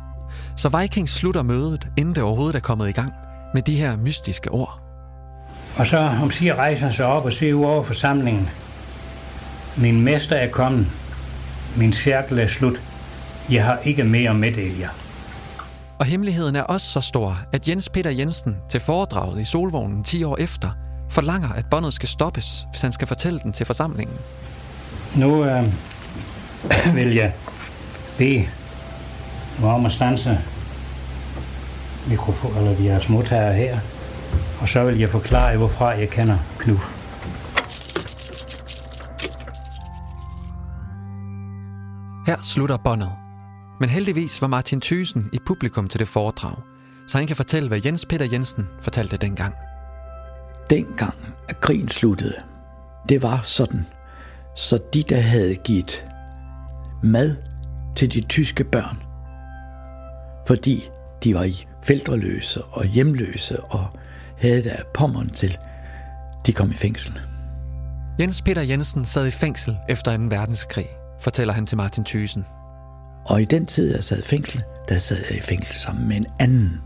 Så 0.57 0.79
Viking 0.79 1.09
slutter 1.09 1.43
mødet, 1.43 1.89
inden 1.99 2.15
det 2.15 2.23
overhovedet 2.23 2.57
er 2.57 2.61
kommet 2.61 2.89
i 2.89 2.93
gang, 2.93 3.13
med 3.55 3.63
de 3.63 3.77
her 3.77 3.97
mystiske 3.97 4.51
ord. 4.51 4.81
Og 5.77 5.87
så 5.87 5.99
om 6.23 6.31
siger 6.31 6.55
rejser 6.55 6.91
sig 6.91 7.07
op 7.07 7.25
og 7.25 7.33
ser 7.33 7.55
ud 7.55 7.65
over 7.65 7.85
forsamlingen. 7.85 8.51
Min 9.77 10.03
mester 10.03 10.37
er 10.37 10.51
kommet. 10.51 10.87
Min 11.77 11.93
cirkel 11.93 12.39
er 12.39 12.49
slut. 12.49 12.81
Jeg 13.51 13.65
har 13.65 13.79
ikke 13.85 14.05
mere 14.05 14.31
at 14.31 14.37
meddele 14.37 14.81
jer. 14.81 14.89
Og 15.99 16.07
hemmeligheden 16.07 16.57
er 16.57 16.63
også 16.63 16.87
så 16.87 17.01
stor, 17.01 17.39
at 17.53 17.69
Jens 17.69 17.89
Peter 17.89 18.11
Jensen 18.11 18.57
til 18.71 18.81
foredraget 18.81 19.41
i 19.41 19.45
Solvognen 19.45 20.05
10 20.05 20.25
år 20.25 20.37
efter 20.37 20.71
forlanger, 21.11 21.49
at 21.49 21.67
båndet 21.71 21.95
skal 21.95 22.09
stoppes, 22.09 22.67
hvis 22.71 22.81
han 22.81 22.93
skal 22.93 23.09
fortælle 23.09 23.39
den 23.39 23.53
til 23.53 23.67
forsamlingen. 23.67 24.17
Nu 25.17 25.45
øh, 25.45 25.65
vil 26.97 27.15
jeg 27.15 27.33
bede 28.19 28.47
om 29.63 29.87
at 29.87 29.93
stanse 29.93 30.39
mikrofon, 32.09 32.57
eller 32.57 32.85
jeres 32.85 33.09
modtager 33.09 33.53
her. 33.53 33.79
Og 34.61 34.69
så 34.69 34.85
vil 34.85 34.99
jeg 34.99 35.09
forklare 35.09 35.57
hvorfra 35.57 35.87
jeg 35.87 36.11
kender 36.11 36.39
Knud. 36.59 36.79
Her 42.27 42.37
slutter 42.43 42.77
båndet. 42.77 43.13
Men 43.81 43.89
heldigvis 43.89 44.43
var 44.43 44.49
Martin 44.49 44.81
Thysen 44.81 45.29
i 45.33 45.39
publikum 45.47 45.89
til 45.89 46.01
det 46.01 46.09
foredrag, 46.09 46.57
så 47.09 47.19
han 47.19 47.27
kan 47.27 47.37
fortælle, 47.37 47.69
hvad 47.69 47.81
Jens 47.85 48.07
Peter 48.07 48.27
Jensen 48.33 48.69
fortalte 48.81 49.17
dengang. 49.17 49.55
Dengang, 50.71 51.15
at 51.49 51.61
krigen 51.61 51.89
sluttede, 51.89 52.35
det 53.09 53.23
var 53.23 53.41
sådan, 53.43 53.87
så 54.57 54.79
de, 54.95 55.03
der 55.03 55.21
havde 55.21 55.55
givet 55.55 56.07
mad 57.03 57.37
til 57.97 58.13
de 58.13 58.21
tyske 58.21 58.65
børn, 58.65 59.03
fordi 60.47 60.89
de 61.25 61.35
var 61.35 61.45
i 61.45 61.67
forældreløse 61.83 62.65
og 62.65 62.85
hjemløse 62.85 63.63
og 63.63 63.87
havde 64.39 64.65
der 64.65 64.77
pommeren 64.95 65.31
til, 65.31 65.59
de 66.47 66.53
kom 66.53 66.71
i 66.71 66.75
fængsel. 66.75 67.21
Jens 68.21 68.43
Peter 68.43 68.63
Jensen 68.63 69.05
sad 69.05 69.27
i 69.27 69.31
fængsel 69.31 69.77
efter 69.89 70.17
2. 70.17 70.23
verdenskrig, 70.23 70.87
fortæller 71.25 71.55
han 71.55 71.67
til 71.67 71.77
Martin 71.77 72.05
Thysen. 72.05 72.47
Og 73.25 73.43
i 73.43 73.45
den 73.45 73.67
tid, 73.67 73.95
jeg 73.95 74.05
sad 74.05 74.19
i 74.19 74.23
fængsel, 74.23 74.63
der 74.89 74.99
sad 74.99 75.17
jeg 75.31 75.39
i 75.39 75.41
fængsel 75.41 75.75
sammen 75.75 76.09
med 76.09 76.17
en 76.17 76.27
anden. 76.41 76.81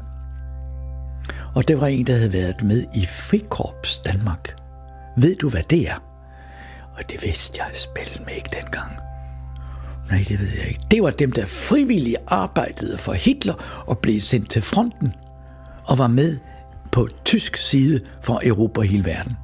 Og 1.55 1.69
det 1.69 1.81
var 1.81 1.87
en, 1.87 2.07
der 2.07 2.17
havde 2.17 2.33
været 2.33 2.63
med 2.63 2.85
i 2.97 3.07
Frikorps 3.07 3.99
Danmark. 3.99 4.57
Ved 5.17 5.37
du, 5.37 5.49
hvad 5.49 5.63
det 5.71 5.89
er? 5.89 6.03
Og 6.97 7.11
det 7.11 7.23
vidste 7.23 7.63
jeg 7.63 7.71
spillet 7.75 8.27
med 8.27 8.35
ikke 8.35 8.51
dengang. 8.63 8.93
Nej, 10.11 10.25
det 10.29 10.41
ved 10.41 10.49
jeg 10.59 10.69
ikke. 10.69 10.81
Det 10.91 11.03
var 11.03 11.11
dem, 11.11 11.33
der 11.33 11.47
frivilligt 11.47 12.17
arbejdede 12.27 12.99
for 12.99 13.13
Hitler 13.13 13.85
og 13.87 13.99
blev 13.99 14.21
sendt 14.21 14.51
til 14.51 14.63
fronten 14.63 15.15
og 15.85 15.99
var 15.99 16.09
med 16.09 16.39
på 16.93 17.09
tysk 17.25 17.57
side 17.57 18.01
for 18.23 18.41
Europa 18.45 18.81
og 18.81 18.87
hele 18.87 19.05
verden. 19.05 19.37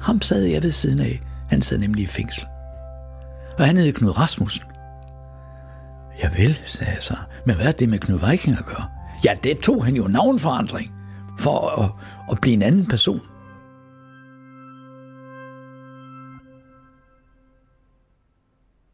Ham 0.00 0.22
sad 0.22 0.42
jeg 0.42 0.62
ved 0.62 0.70
siden 0.70 1.00
af. 1.00 1.20
Han 1.50 1.62
sad 1.62 1.78
nemlig 1.78 2.04
i 2.04 2.06
fængsel. 2.06 2.46
Og 3.58 3.66
han 3.66 3.76
hed 3.76 3.92
Knud 3.92 4.18
Rasmussen. 4.18 4.64
Ja 6.22 6.28
vel, 6.36 6.58
sagde 6.66 6.92
jeg 6.92 7.02
så. 7.02 7.16
Men 7.46 7.56
hvad 7.56 7.66
er 7.66 7.72
det 7.72 7.88
med 7.88 7.98
Knud 7.98 8.30
Viking 8.30 8.58
at 8.58 8.64
gøre? 8.64 8.84
Ja, 9.24 9.34
det 9.42 9.58
tog 9.58 9.84
han 9.84 9.96
jo 9.96 10.06
navnforandring 10.06 10.92
for 11.38 11.68
at, 11.68 11.90
at 12.30 12.40
blive 12.40 12.54
en 12.54 12.62
anden 12.62 12.86
person. 12.86 13.20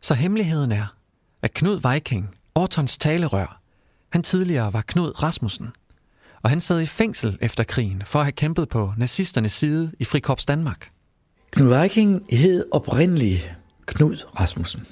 Så 0.00 0.14
hemmeligheden 0.14 0.72
er, 0.72 0.96
at 1.42 1.54
Knud 1.54 1.92
Viking, 1.92 2.34
Ortons 2.54 2.98
talerør, 2.98 3.60
han 4.12 4.22
tidligere 4.22 4.72
var 4.72 4.82
Knud 4.86 5.22
Rasmussen, 5.22 5.68
og 6.42 6.50
han 6.50 6.60
sad 6.60 6.80
i 6.80 6.86
fængsel 6.86 7.38
efter 7.40 7.64
krigen 7.64 8.02
for 8.06 8.18
at 8.18 8.24
have 8.24 8.32
kæmpet 8.32 8.68
på 8.68 8.92
nazisternes 8.96 9.52
side 9.52 9.92
i 9.98 10.04
Frikorps 10.04 10.46
Danmark. 10.46 10.90
Knud 11.50 11.80
Viking 11.82 12.26
hed 12.30 12.64
oprindeligt 12.72 13.54
Knud 13.90 14.24
Rasmussen. 14.40 14.86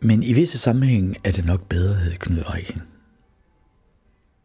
Men 0.00 0.22
i 0.22 0.32
visse 0.32 0.58
sammenhænge 0.58 1.16
er 1.24 1.32
det 1.32 1.44
nok 1.44 1.68
bedre 1.68 1.94
hedde 1.94 2.16
Knud 2.16 2.44
Viking. 2.54 2.82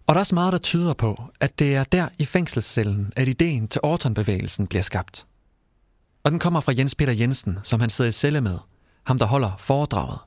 Og 0.08 0.15
der 0.15 0.19
er 0.19 0.19
også 0.19 0.36
meget, 0.36 0.51
der 0.51 0.58
tyder 0.58 0.93
på, 0.93 1.23
at 1.39 1.60
det 1.60 1.75
er 1.75 1.84
der 1.84 2.08
i 2.19 2.25
fængselscellen, 2.25 3.13
at 3.15 3.27
ideen 3.27 3.67
til 3.67 3.81
Orton-bevægelsen 3.84 4.67
bliver 4.67 4.81
skabt. 4.81 5.25
Og 6.23 6.31
den 6.31 6.39
kommer 6.39 6.60
fra 6.60 6.73
Jens 6.77 6.95
Peter 6.95 7.13
Jensen, 7.13 7.60
som 7.63 7.79
han 7.79 7.89
sidder 7.89 8.10
i 8.10 8.12
celle 8.12 8.41
med, 8.41 8.58
ham 9.05 9.19
der 9.19 9.25
holder 9.25 9.51
foredraget. 9.60 10.19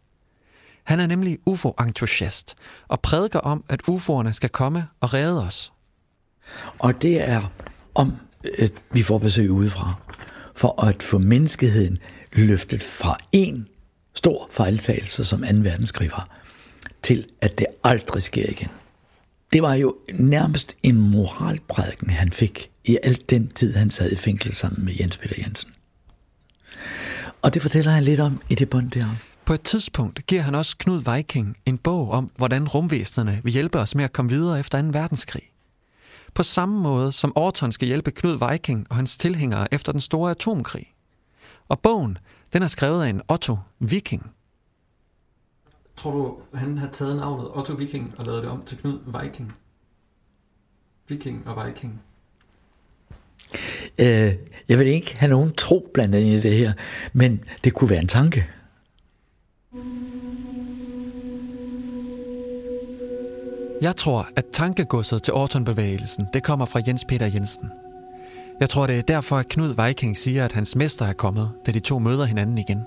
Han 0.84 1.00
er 1.00 1.06
nemlig 1.06 1.38
UFO-entusiast 1.46 2.54
og 2.88 3.00
prædiker 3.00 3.38
om, 3.38 3.64
at 3.68 3.82
UFO'erne 3.88 4.32
skal 4.32 4.50
komme 4.50 4.88
og 5.00 5.14
redde 5.14 5.42
os. 5.42 5.72
Og 6.78 7.02
det 7.02 7.28
er 7.28 7.52
om, 7.94 8.16
at 8.58 8.72
vi 8.92 9.02
får 9.02 9.18
besøg 9.18 9.50
udefra, 9.50 9.94
for 10.58 10.84
at 10.84 11.02
få 11.02 11.18
menneskeheden 11.18 11.98
løftet 12.32 12.82
fra 12.82 13.16
en 13.32 13.68
stor 14.14 14.48
fejltagelse, 14.50 15.24
som 15.24 15.40
2. 15.40 15.46
verdenskrig 15.46 16.10
var, 16.10 16.38
til 17.02 17.26
at 17.40 17.58
det 17.58 17.66
aldrig 17.84 18.22
sker 18.22 18.50
igen. 18.50 18.68
Det 19.52 19.62
var 19.62 19.74
jo 19.74 19.96
nærmest 20.14 20.76
en 20.82 21.00
moralprædiken, 21.00 22.10
han 22.10 22.32
fik 22.32 22.70
i 22.84 22.98
alt 23.02 23.30
den 23.30 23.48
tid, 23.48 23.74
han 23.74 23.90
sad 23.90 24.12
i 24.12 24.16
fængsel 24.16 24.54
sammen 24.54 24.84
med 24.84 24.94
Jens 25.00 25.16
Peter 25.16 25.34
Jensen. 25.38 25.70
Og 27.42 27.54
det 27.54 27.62
fortæller 27.62 27.90
han 27.90 28.04
lidt 28.04 28.20
om 28.20 28.40
i 28.50 28.54
det 28.54 28.70
bånd 28.70 28.90
der. 28.90 29.16
På 29.44 29.54
et 29.54 29.62
tidspunkt 29.62 30.26
giver 30.26 30.42
han 30.42 30.54
også 30.54 30.76
Knud 30.78 31.14
Viking 31.14 31.56
en 31.66 31.78
bog 31.78 32.10
om, 32.10 32.30
hvordan 32.36 32.68
rumvæsenerne 32.68 33.40
vil 33.44 33.52
hjælpe 33.52 33.78
os 33.78 33.94
med 33.94 34.04
at 34.04 34.12
komme 34.12 34.30
videre 34.30 34.60
efter 34.60 34.82
2. 34.82 34.88
verdenskrig. 34.88 35.42
På 36.38 36.42
samme 36.42 36.80
måde 36.80 37.12
som 37.12 37.32
Orton 37.34 37.72
skal 37.72 37.88
hjælpe 37.88 38.10
Knud 38.10 38.50
Viking 38.50 38.86
og 38.90 38.96
hans 38.96 39.18
tilhængere 39.18 39.74
efter 39.74 39.92
den 39.92 40.00
store 40.00 40.30
atomkrig. 40.30 40.94
Og 41.68 41.80
bogen, 41.80 42.18
den 42.52 42.62
er 42.62 42.66
skrevet 42.66 43.04
af 43.04 43.08
en 43.08 43.22
Otto 43.28 43.58
Viking. 43.78 44.30
Tror 45.96 46.12
du, 46.12 46.36
han 46.54 46.78
har 46.78 46.88
taget 46.88 47.16
navnet 47.16 47.48
Otto 47.54 47.72
Viking 47.72 48.14
og 48.18 48.26
lavet 48.26 48.42
det 48.42 48.50
om 48.50 48.62
til 48.66 48.78
Knud 48.78 49.22
Viking? 49.22 49.52
Viking 51.08 51.48
og 51.48 51.66
Viking. 51.66 52.02
Øh, 53.98 54.34
jeg 54.68 54.78
vil 54.78 54.86
ikke 54.86 55.18
have 55.18 55.30
nogen 55.30 55.52
tro 55.52 55.90
blandt 55.94 56.14
andet 56.14 56.44
i 56.44 56.48
det 56.48 56.56
her, 56.56 56.72
men 57.12 57.44
det 57.64 57.74
kunne 57.74 57.90
være 57.90 58.00
en 58.00 58.08
tanke. 58.08 58.46
Jeg 63.82 63.96
tror, 63.96 64.28
at 64.36 64.44
tankegodset 64.52 65.22
til 65.22 65.34
Orton-bevægelsen, 65.34 66.26
det 66.32 66.42
kommer 66.42 66.66
fra 66.66 66.80
Jens 66.86 67.04
Peter 67.04 67.26
Jensen. 67.34 67.70
Jeg 68.60 68.70
tror, 68.70 68.86
det 68.86 68.98
er 68.98 69.02
derfor, 69.02 69.36
at 69.36 69.48
Knud 69.48 69.86
Viking 69.86 70.16
siger, 70.16 70.44
at 70.44 70.52
hans 70.52 70.76
mester 70.76 71.06
er 71.06 71.12
kommet, 71.12 71.50
da 71.66 71.72
de 71.72 71.80
to 71.80 71.98
møder 71.98 72.24
hinanden 72.24 72.58
igen. 72.58 72.82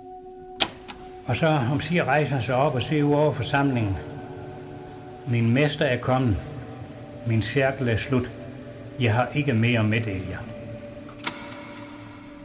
Og 1.26 1.36
så 1.36 1.48
om 1.72 1.80
siger 1.80 2.04
rejser 2.04 2.40
sig 2.40 2.56
op 2.56 2.76
og 2.76 2.82
ser 2.82 3.04
ud 3.04 3.14
over 3.14 3.34
forsamlingen. 3.34 3.98
Min 5.28 5.54
mester 5.54 5.86
er 5.86 5.98
kommet. 5.98 6.38
Min 7.28 7.42
cirkel 7.42 7.90
er 7.90 7.98
slut. 7.98 8.32
Jeg 9.00 9.14
har 9.14 9.28
ikke 9.36 9.54
mere 9.54 9.80
at 9.80 9.86
meddele 9.86 10.24
jer. 10.30 10.40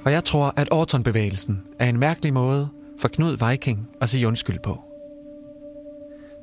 Og 0.04 0.12
jeg 0.12 0.24
tror, 0.24 0.52
at 0.56 0.68
Orton-bevægelsen 0.70 1.62
er 1.78 1.86
en 1.86 1.98
mærkelig 1.98 2.32
måde 2.32 2.68
for 2.98 3.08
Knud 3.08 3.50
Viking 3.50 3.88
at 4.00 4.08
sige 4.08 4.26
undskyld 4.28 4.58
på. 4.58 4.85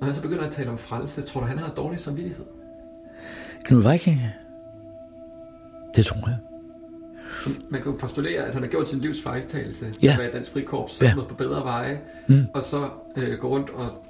Når 0.04 0.06
han 0.06 0.14
så 0.14 0.22
begynder 0.22 0.44
at 0.44 0.52
tale 0.52 0.70
om 0.70 0.78
frelse, 0.78 1.22
tror 1.22 1.42
du, 1.42 1.48
han 1.48 1.58
har 1.60 1.70
dårlig 1.70 2.00
samvittighed? 2.00 2.46
Knud 3.66 3.92
Viking? 3.92 4.22
Det 5.96 6.06
tror 6.06 6.28
jeg. 6.30 6.38
Så 7.44 7.50
man 7.70 7.82
kan 7.82 7.92
jo 7.92 7.98
postulere, 7.98 8.42
at 8.44 8.54
han 8.54 8.64
har 8.64 8.70
gjort 8.70 8.90
sin 8.90 9.00
livs 9.00 9.22
fejltagelse 9.24 9.94
Ja. 10.04 10.12
at 10.14 10.20
være 10.20 10.32
Dansk 10.32 10.52
Frikorps, 10.52 11.02
Ja. 11.02 11.14
på 11.30 11.36
bedre 11.36 11.64
veje, 11.64 12.00
Mm. 12.28 12.36
og 12.54 12.64
så 12.64 12.90
øh, 13.18 13.38
gå 13.40 13.48
rundt 13.50 13.70
og 13.70 14.06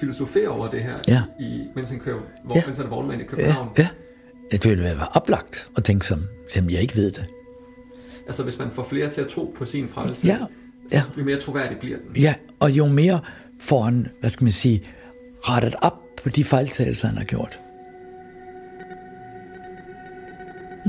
filosofere 0.00 0.48
over 0.48 0.68
det 0.70 0.82
her, 0.82 0.92
Ja. 1.08 1.22
i, 1.40 1.64
mens, 1.74 1.88
han 1.90 1.98
kører, 2.00 2.20
hvor, 2.44 2.56
ja. 2.56 2.62
mens 2.66 2.76
han 2.78 2.86
er 2.86 2.90
vognmand 2.90 3.20
i 3.20 3.24
København. 3.24 3.68
Ja, 3.78 3.88
ja. 4.52 4.56
Det 4.56 4.70
ville 4.70 4.84
være 4.84 5.08
oplagt 5.14 5.68
at 5.76 5.84
tænke 5.84 6.06
som, 6.06 6.18
som 6.52 6.70
jeg 6.70 6.80
ikke 6.80 6.94
ved 6.96 7.10
det. 7.10 7.24
Altså 8.26 8.42
hvis 8.42 8.58
man 8.58 8.70
får 8.70 8.82
flere 8.82 9.10
til 9.10 9.20
at 9.20 9.28
tro 9.28 9.54
på 9.58 9.64
sin 9.64 9.88
frelse, 9.88 10.26
Ja, 10.26 10.38
ja. 10.92 11.02
jo 11.18 11.24
mere 11.24 11.40
troværdig 11.40 11.78
bliver 11.78 11.98
den. 11.98 12.16
Ja, 12.16 12.34
og 12.60 12.70
jo 12.70 12.86
mere 12.86 13.20
får 13.60 13.82
han, 13.82 14.08
hvad 14.20 14.30
skal 14.30 14.44
man 14.44 14.52
sige, 14.52 14.82
rettet 15.48 15.74
op 15.82 15.94
på 16.22 16.28
de 16.28 16.44
fejltagelser, 16.44 17.08
han 17.08 17.16
har 17.16 17.24
gjort. 17.24 17.60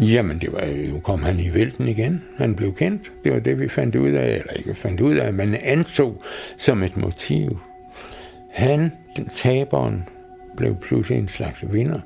Jamen, 0.02 0.40
det 0.40 0.54
var 0.54 0.66
jo, 0.66 0.94
nu 0.94 1.00
kom 1.00 1.24
han 1.24 1.40
i 1.40 1.54
vælten 1.54 1.88
igen. 1.88 2.24
Han 2.38 2.56
blev 2.56 2.76
kendt. 2.76 3.12
Det 3.24 3.34
var 3.34 3.40
det, 3.40 3.60
vi 3.60 3.68
fandt 3.68 3.96
ud 3.96 4.12
af, 4.12 4.30
eller 4.30 4.54
ikke 4.54 4.76
fandt 4.76 5.02
ud 5.02 5.16
af, 5.16 5.34
men 5.34 5.56
antog 5.56 6.22
som 6.58 6.84
et 6.84 6.98
motiv. 6.98 7.60
Han, 8.54 8.92
den 9.16 9.30
taberen, 9.36 10.04
blev 10.58 10.76
pludselig 10.76 11.20
en 11.20 11.28
slags 11.28 11.64
vinder. 11.72 12.00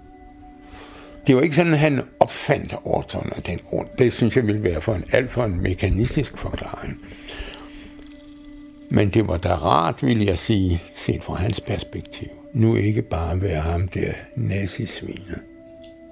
Det 1.27 1.35
var 1.35 1.41
ikke 1.41 1.55
sådan, 1.55 1.73
at 1.73 1.79
han 1.79 2.01
opfandt 2.19 2.75
Orton 2.83 3.31
af 3.35 3.41
den 3.41 3.59
grund. 3.69 3.87
Det 3.99 4.13
synes 4.13 4.35
jeg 4.35 4.47
ville 4.47 4.63
være 4.63 4.81
for 4.81 4.93
en 4.93 5.03
alt 5.11 5.31
for 5.31 5.43
en 5.43 5.61
mekanistisk 5.61 6.37
forklaring. 6.37 6.99
Men 8.93 9.09
det 9.09 9.27
var 9.27 9.37
da 9.37 9.53
rart, 9.53 10.03
vil 10.03 10.25
jeg 10.25 10.37
sige, 10.37 10.83
set 10.95 11.23
fra 11.23 11.33
hans 11.33 11.61
perspektiv. 11.61 12.27
Nu 12.53 12.75
ikke 12.75 13.01
bare 13.01 13.41
være 13.41 13.61
ham 13.61 13.87
der 13.87 14.13
nazisvinet. 14.35 15.39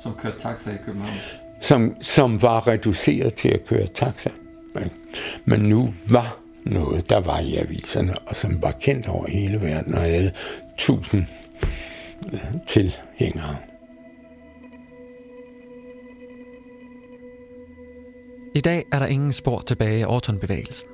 Som 0.03 0.13
kørte 0.21 0.39
taxa 0.39 0.71
i 0.71 0.77
København. 0.85 1.17
Som, 1.61 1.95
som 2.01 2.41
var 2.41 2.67
reduceret 2.67 3.33
til 3.33 3.49
at 3.49 3.65
køre 3.65 3.87
taxa. 3.87 4.29
ikke? 4.75 4.95
Men 5.45 5.59
nu 5.59 5.89
var 6.09 6.39
noget, 6.65 7.09
der 7.09 7.19
var 7.19 7.39
i 7.39 7.55
aviserne, 7.55 8.19
og 8.19 8.35
som 8.35 8.61
var 8.61 8.71
kendt 8.71 9.07
over 9.07 9.27
hele 9.27 9.61
verden, 9.61 9.93
og 9.93 10.01
havde 10.01 10.31
tusind 10.77 11.25
øh, 12.33 12.39
tilhængere. 12.67 13.55
I 18.55 18.61
dag 18.61 18.85
er 18.91 18.99
der 18.99 19.05
ingen 19.05 19.33
spor 19.33 19.59
tilbage 19.59 20.05
af 20.05 20.07
Orton-bevægelsen. 20.07 20.89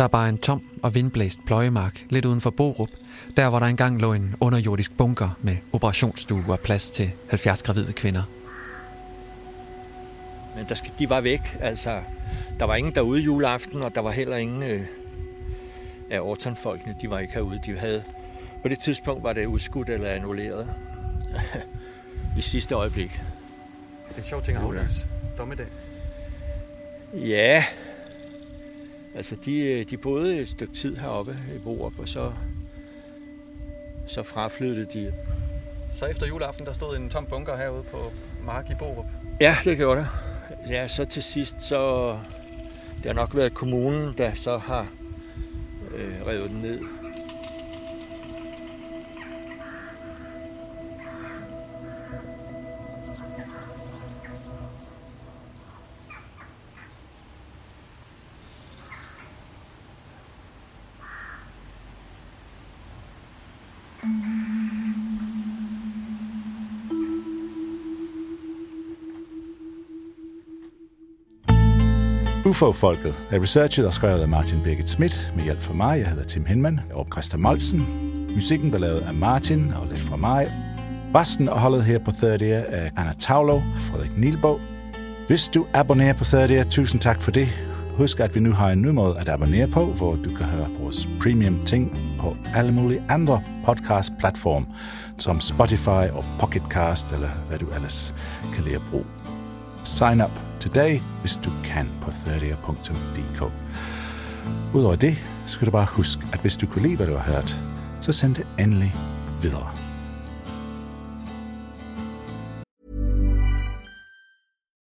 Der 0.00 0.04
er 0.04 0.08
bare 0.08 0.28
en 0.28 0.38
tom 0.38 0.62
og 0.82 0.94
vindblæst 0.94 1.40
pløjemark 1.46 2.04
lidt 2.10 2.24
uden 2.24 2.40
for 2.40 2.50
Borup, 2.50 2.88
der 3.36 3.48
hvor 3.48 3.58
der 3.58 3.66
engang 3.66 4.00
lå 4.00 4.12
en 4.12 4.34
underjordisk 4.40 4.96
bunker 4.96 5.38
med 5.42 5.56
operationsstue 5.72 6.44
og 6.48 6.60
plads 6.60 6.90
til 6.90 7.12
70 7.28 7.62
gravide 7.62 7.92
kvinder. 7.92 8.22
Men 10.56 10.66
der 10.68 10.74
skal, 10.74 10.92
de 10.98 11.10
var 11.10 11.20
væk. 11.20 11.40
Altså, 11.60 12.02
der 12.58 12.64
var 12.64 12.74
ingen 12.74 12.94
derude 12.94 13.20
juleaften, 13.20 13.82
og 13.82 13.94
der 13.94 14.00
var 14.00 14.10
heller 14.10 14.36
ingen 14.36 14.62
øh, 14.62 14.80
af 16.10 16.20
Orton-folkene. 16.20 16.94
De 17.00 17.10
var 17.10 17.18
ikke 17.18 17.34
herude. 17.34 17.60
De 17.66 17.78
havde, 17.78 18.02
på 18.62 18.68
det 18.68 18.78
tidspunkt 18.78 19.22
var 19.22 19.32
det 19.32 19.46
udskudt 19.46 19.88
eller 19.88 20.08
annulleret. 20.08 20.74
I 22.38 22.40
sidste 22.40 22.74
øjeblik. 22.74 23.10
Det 24.08 24.14
er 24.14 24.18
en 24.18 24.24
sjov 24.24 24.42
ting 24.42 24.56
at 24.56 24.64
afløse. 24.64 25.06
Dommedag. 25.38 25.66
Ja, 27.14 27.64
altså 29.14 29.36
de, 29.44 29.84
de 29.84 29.96
boede 29.96 30.38
et 30.38 30.48
stykke 30.48 30.74
tid 30.74 30.96
heroppe 30.96 31.36
i 31.56 31.58
Borup, 31.58 31.98
og 31.98 32.08
så, 32.08 32.32
så 34.06 34.22
fraflyttede 34.22 34.86
de. 34.94 35.12
Så 35.92 36.06
efter 36.06 36.26
juleaften, 36.26 36.66
der 36.66 36.72
stod 36.72 36.96
en 36.96 37.10
tom 37.10 37.26
bunker 37.26 37.56
herude 37.56 37.82
på 37.82 38.12
Mark 38.44 38.70
i 38.70 38.74
Borup. 38.78 39.06
Ja, 39.40 39.56
det 39.64 39.76
gjorde 39.76 40.00
det. 40.00 40.08
Ja, 40.70 40.88
så 40.88 41.04
til 41.04 41.22
sidst, 41.22 41.62
så 41.62 42.10
det 42.96 43.06
har 43.06 43.12
nok 43.12 43.36
været 43.36 43.54
kommunen, 43.54 44.14
der 44.18 44.34
så 44.34 44.58
har 44.58 44.86
øh, 45.96 46.26
revet 46.26 46.50
den 46.50 46.60
ned. 46.60 46.80
UFO-folket 72.50 73.14
er 73.30 73.42
researchet 73.42 73.86
og 73.86 73.94
skrevet 73.94 74.20
af 74.20 74.28
Martin 74.28 74.62
Birgit 74.64 74.90
Schmidt 74.90 75.32
med 75.36 75.44
hjælp 75.44 75.62
fra 75.62 75.74
mig. 75.74 75.98
Jeg 75.98 76.08
hedder 76.08 76.24
Tim 76.24 76.46
Henman 76.46 76.80
og 76.92 77.06
Christa 77.12 77.36
Molsen. 77.36 77.86
Musikken 78.34 78.70
blev 78.70 78.80
lavet 78.80 79.00
af 79.00 79.14
Martin 79.14 79.72
og 79.72 79.86
lidt 79.90 80.00
fra 80.00 80.16
mig. 80.16 80.52
Basten 81.12 81.48
og 81.48 81.60
holdet 81.60 81.84
her 81.84 81.98
på 81.98 82.10
30 82.20 82.46
er 82.46 82.90
Anna 82.96 83.12
Tavlo 83.18 83.54
og 83.54 83.62
Frederik 83.80 84.18
Nielbo. 84.18 84.60
Hvis 85.26 85.48
du 85.48 85.66
abonnerer 85.74 86.12
på 86.12 86.24
30, 86.24 86.64
tusind 86.64 87.00
tak 87.00 87.22
for 87.22 87.30
det. 87.30 87.48
Husk, 87.96 88.20
at 88.20 88.34
vi 88.34 88.40
nu 88.40 88.52
har 88.52 88.70
en 88.70 88.82
ny 88.82 88.88
måde 88.88 89.18
at 89.18 89.28
abonnere 89.28 89.68
på, 89.68 89.84
hvor 89.84 90.14
du 90.14 90.34
kan 90.34 90.46
høre 90.46 90.68
vores 90.80 91.08
premium 91.20 91.64
ting 91.66 92.16
på 92.20 92.36
alle 92.54 92.72
mulige 92.72 93.02
andre 93.08 93.42
podcast-platforme, 93.66 94.66
som 95.18 95.40
Spotify 95.40 96.10
og 96.12 96.24
Pocketcast, 96.40 97.12
eller 97.12 97.30
hvad 97.48 97.58
du 97.58 97.66
ellers 97.74 98.14
kan 98.54 98.64
lide 98.64 98.76
at 98.76 98.82
bruge. 98.90 99.04
Sign 99.84 100.20
up 100.20 100.49
today, 100.60 101.00
hvis 101.20 101.36
du 101.36 101.50
kan 101.64 101.88
på 102.02 102.10
30.dk. 102.10 103.52
Udover 104.74 104.96
det, 104.96 105.14
skal 105.46 105.66
du 105.66 105.70
bare 105.70 105.86
huske, 105.90 106.22
at 106.32 106.40
hvis 106.40 106.56
du 106.56 106.66
kunne 106.66 106.82
lide, 106.82 106.96
hvad 106.96 107.06
du 107.06 107.14
har 107.16 107.32
hørt, 107.32 107.60
så 108.00 108.12
send 108.12 108.34
det 108.34 108.46
endelig 108.58 108.94
videre. 109.42 109.70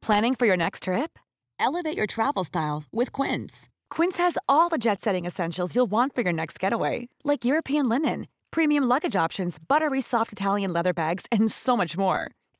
Planning 0.01 0.35
for 0.35 0.45
your 0.45 0.57
next 0.57 0.83
trip? 0.83 1.19
Elevate 1.59 1.97
your 1.97 2.07
travel 2.07 2.43
style 2.43 2.83
with 2.91 3.11
Quince. 3.11 3.69
Quince 3.95 4.17
has 4.17 4.37
all 4.49 4.69
the 4.69 4.79
jet 4.79 5.01
setting 5.01 5.25
essentials 5.27 5.75
you'll 5.75 5.91
want 5.91 6.15
for 6.15 6.21
your 6.21 6.33
next 6.33 6.59
getaway, 6.59 7.07
like 7.23 7.45
European 7.45 7.87
linen, 7.87 8.27
premium 8.51 8.83
luggage 8.83 9.15
options, 9.15 9.57
buttery 9.59 10.01
soft 10.01 10.31
Italian 10.31 10.73
leather 10.73 10.93
bags, 10.93 11.25
and 11.31 11.51
so 11.51 11.77
much 11.77 11.97
more. 11.97 12.31